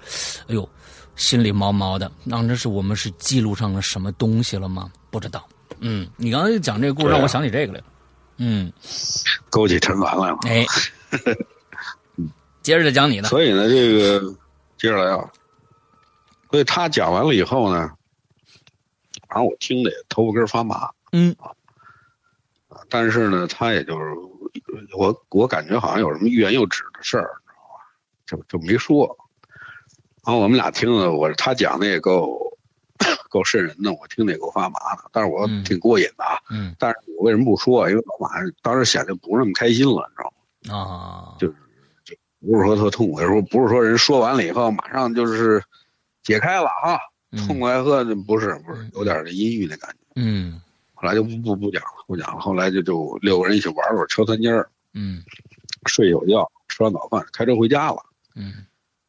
[0.48, 0.68] 哎呦，
[1.16, 2.10] 心里毛毛的。
[2.24, 4.90] 那这是我们是记录上了什么东西了吗？
[5.10, 5.46] 不知道。
[5.78, 7.84] 嗯，你刚才讲这个故事让我想起这个来了。
[8.36, 8.72] 嗯，
[9.50, 10.38] 勾起陈凡来了。
[10.46, 10.64] 哎，
[12.62, 13.28] 接着再讲你的。
[13.28, 14.34] 所以呢，这个
[14.76, 15.30] 接着来啊。
[16.50, 17.90] 所以他讲完了以后呢，
[19.28, 20.90] 反正我听的也头发根发麻。
[21.12, 21.34] 嗯。
[21.38, 21.50] 啊，
[22.88, 24.04] 但是呢，他也就是。
[24.96, 27.30] 我我感觉好像有什么欲言又止的事儿，
[28.26, 28.46] 知道吧？
[28.48, 29.16] 就就没说。
[30.24, 32.43] 然后我们俩听了，我他讲的也够
[33.34, 35.02] 够瘆人的，我听得也够发麻的。
[35.10, 36.38] 但是我挺过瘾的啊。
[36.50, 36.72] 嗯。
[36.78, 37.90] 但是我为什么不说？
[37.90, 40.32] 因为老马当时显得不是那么开心了，你知道
[40.68, 40.78] 吗？
[40.78, 41.34] 啊。
[41.40, 41.54] 就是
[42.04, 45.60] 就不是说特痛快，说不是说人说完了以后马上就是
[46.22, 46.96] 解开了啊，
[47.46, 49.96] 痛快喝，不是不是有点阴郁的感觉。
[50.14, 50.60] 嗯。
[50.94, 52.40] 后来就不不不讲了，不讲了。
[52.40, 55.24] 后来就就六个人一起玩玩，敲三尖儿，嗯
[55.86, 57.96] 睡一宿觉，吃完早饭开车回家了。
[58.36, 58.64] 嗯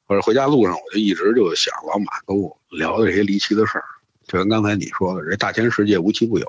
[0.07, 3.85] 或者回家路上，我就一直就想老马跟我聊的这些离奇的事儿，
[4.27, 6.47] 就跟刚才你说的，这大千世界无奇不有，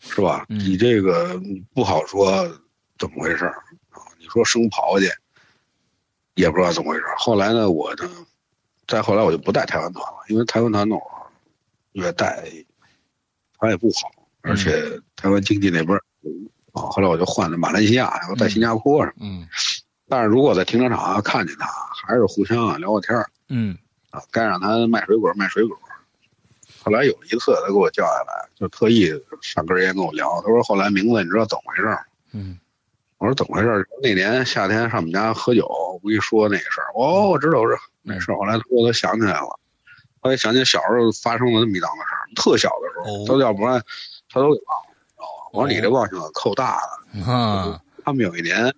[0.00, 0.44] 是吧？
[0.48, 1.40] 嗯你这个
[1.74, 2.44] 不好说
[2.98, 3.52] 怎么回事儿
[3.90, 4.00] 啊？
[4.18, 5.10] 你说生刨去，
[6.34, 7.14] 也不知道怎么回事儿。
[7.16, 8.08] 后来呢，我呢，
[8.86, 11.26] 再后来我就不带台湾团了，因为台湾团那会儿
[11.92, 12.44] 越带，
[13.58, 14.10] 它也不好，
[14.42, 16.02] 而且台湾经济那边儿
[16.72, 19.14] 啊，后来我就换了马来西亚，然后在新加坡上。
[19.20, 19.46] 嗯
[20.08, 23.76] 但是如果在停车场啊看见他，还是互相啊聊个天儿嗯
[24.10, 25.76] 啊，该让他卖水果卖水果。
[26.86, 29.10] 后来有一次他给我叫下来，就特意
[29.42, 32.00] 上根烟跟我聊，他说后来名字你知道怎么回事儿吗？
[32.32, 32.58] 嗯
[33.18, 33.84] 我说怎么回事儿？
[34.02, 38.36] 那年夏天上我们家喝酒，我跟你说那个事儿，哦，我知道，我知道那事儿。
[38.36, 39.58] 后来他说他想起来了，
[40.20, 43.82] 后来想起小时候发生了那么一档子事儿，特小的时候，哦他要不然
[44.30, 45.50] 他都给忘了，知道吧？
[45.52, 47.32] 我说你这忘性可扣大了。
[47.32, 48.72] 啊他们有一年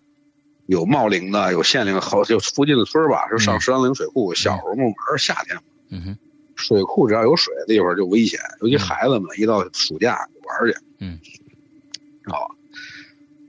[0.66, 4.32] 有茂陵的，有县陵，好就附近的村儿吧，是上石梁岭水库。
[4.34, 6.18] 小时候嘛玩儿，夏天嘛，嗯哼
[6.58, 12.54] 水库只要有水的地方就危险，尤其孩子们一到暑假就玩儿去，嗯，知道吧？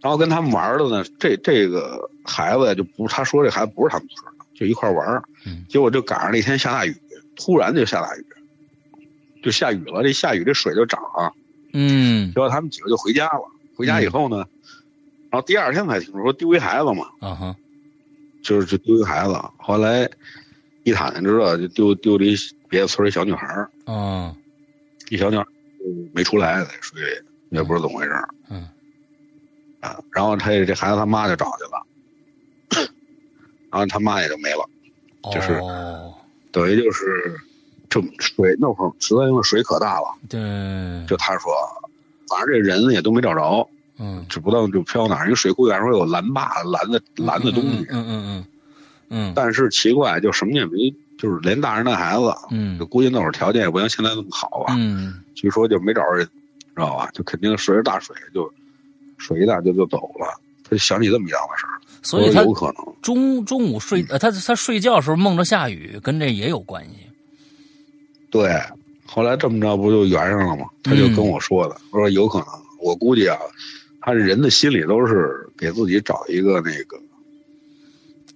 [0.01, 5.21] 然后跟他们玩的呢，这这个孩子就不，他说这孩子不是他们村的，就一块玩
[5.67, 6.95] 结果就赶上那天下大雨，
[7.35, 8.25] 突然就下大雨，
[9.43, 10.03] 就下雨了。
[10.03, 11.33] 这下雨这水就涨了，
[11.73, 13.41] 嗯结果他们几个就回家了。
[13.75, 14.45] 回家以后呢，
[15.29, 17.55] 然后第二天才听说说丢一孩子嘛，啊哈
[18.41, 19.33] 就是就丢一孩子。
[19.57, 20.09] 后来
[20.83, 22.35] 一打听知道，就丢丢了一
[22.67, 24.35] 别的村儿一小女孩儿，啊
[25.09, 25.47] 一小女孩儿
[26.13, 28.67] 没出来在水里，也不知道怎么回事儿嗯
[29.79, 29.99] 啊。
[30.11, 31.63] 然后他这孩子他妈就找去
[32.79, 32.87] 了，
[33.71, 34.69] 然后他妈也就没了，
[35.33, 36.13] 就是哦
[36.51, 37.05] 等于就是
[37.89, 40.39] 这水那会儿实在因为水可大了，对
[41.07, 41.51] 就他说，
[42.27, 43.67] 反正这人也都没找着，
[43.97, 45.25] 嗯只不知道就飘哪儿。
[45.25, 48.45] 因为水库里边说有蓝坝蓝的蓝的东西，嗯嗯嗯嗯
[49.35, 54.75] 但是奇怪就什么也没，就是连大人带孩子，嗯就估计那会儿条件也不像现在那么好吧。
[54.77, 56.25] 嗯据说就没找着人，
[56.75, 57.09] 知道吧？
[57.13, 58.51] 就肯定随着大水就
[59.17, 60.39] 水一大就就走了。
[60.63, 62.75] 他就想起这么一档子事儿，所以他有可能。
[63.01, 66.91] 中中午睡呃他他睡觉时候梦着下雨，跟这也有关系。
[68.29, 68.55] 对，
[69.07, 70.65] 后来这么着不就圆上了吗？
[70.83, 72.47] 他就跟我说的，说有可能。
[72.79, 73.35] 我估计啊，
[73.99, 77.01] 他人的心里都是给自己找一个那个，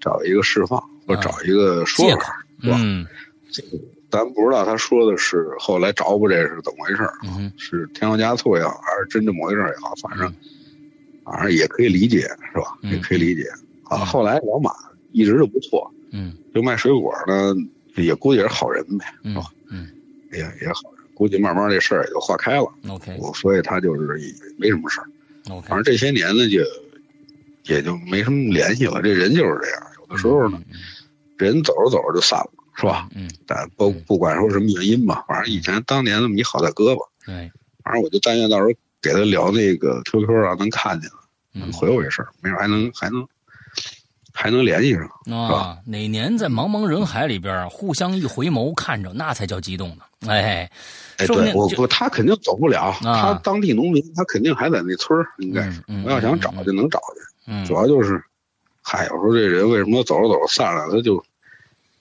[0.03, 0.77] 找一个释放
[1.07, 2.77] 或者找一个说法，是吧？
[2.79, 3.07] 嗯
[4.11, 10.31] 咱不知道他说的是后来找补这是怎么回事儿，嗯是添油加醋也好，还是真这么回事也好，反正
[11.23, 12.19] 反正也可以理解，
[12.51, 12.77] 是吧？
[12.83, 13.43] 嗯也可以理解
[13.85, 13.97] 啊。
[13.97, 14.71] 嗯后来老马
[15.13, 17.55] 一直就不错，嗯就卖水果呢，
[17.95, 19.45] 也估计也是好人呗，嗯是吧？
[19.71, 19.89] 嗯
[20.31, 22.67] 也也好人，估计慢慢这事儿也就化开了。
[22.89, 25.07] ，OK 我所以他就是也没什么事儿。
[25.49, 26.59] OK，反正这些年呢，就
[27.73, 29.01] 也就没什么联系了。
[29.01, 29.81] 这人就是这样，
[30.13, 30.61] 有时候呢，
[31.37, 33.09] 人走着走着就散了，是吧？
[33.15, 37.51] 嗯但不不管说什么原因吧，反正以前当年那么一好大哥吧，对
[37.83, 38.69] 反正我就但愿到时候
[39.01, 41.17] 给他聊那个 QQ 啊，能看见了，
[41.51, 43.27] 能嗯回我一声，没准还能还能
[44.33, 45.09] 还能联系上。
[45.35, 50.03] 啊，哪年在茫茫人海里边互相一回眸看着，那才叫激动呢。
[50.27, 50.69] 哎，
[51.17, 55.81] 哎，对我不，他肯定走不了，他当地农民，他肯定还在那村儿，应该是。
[56.05, 57.33] 我要想找就能找去。
[57.45, 58.23] 嗯主要就是，
[58.83, 61.23] 嗨，有时候这人为什么走着走着散了，他就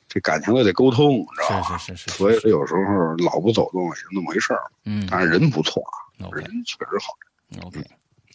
[0.09, 1.79] 这感情他得沟通，你知道吧？
[1.79, 2.81] 是是是是，所以说有时候
[3.25, 4.61] 老不走动也就那么回事儿。
[4.85, 5.83] 嗯但是人不错
[6.19, 7.15] 啊人确实好
[7.67, 7.81] ，OK。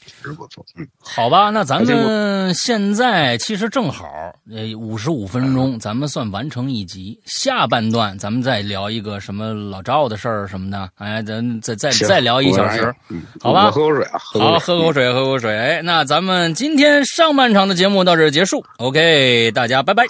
[0.08, 0.66] 确实不错。
[0.76, 4.06] 嗯，好吧，那咱们现在其实正好，
[4.50, 7.20] 呃，五十五分钟，咱们算完成一集。
[7.26, 12.94] 下半段咱们再聊一个什么老赵的事儿什么的，哎，咱再再再聊一小时。
[13.10, 14.78] 嗯，好吧喝口水啊，喝口好，水。
[14.78, 15.58] 喝口水，喝口水。
[15.58, 18.64] 哎，那咱们今天上半场的节目到这儿结束。
[18.78, 20.06] OK，大家拜拜。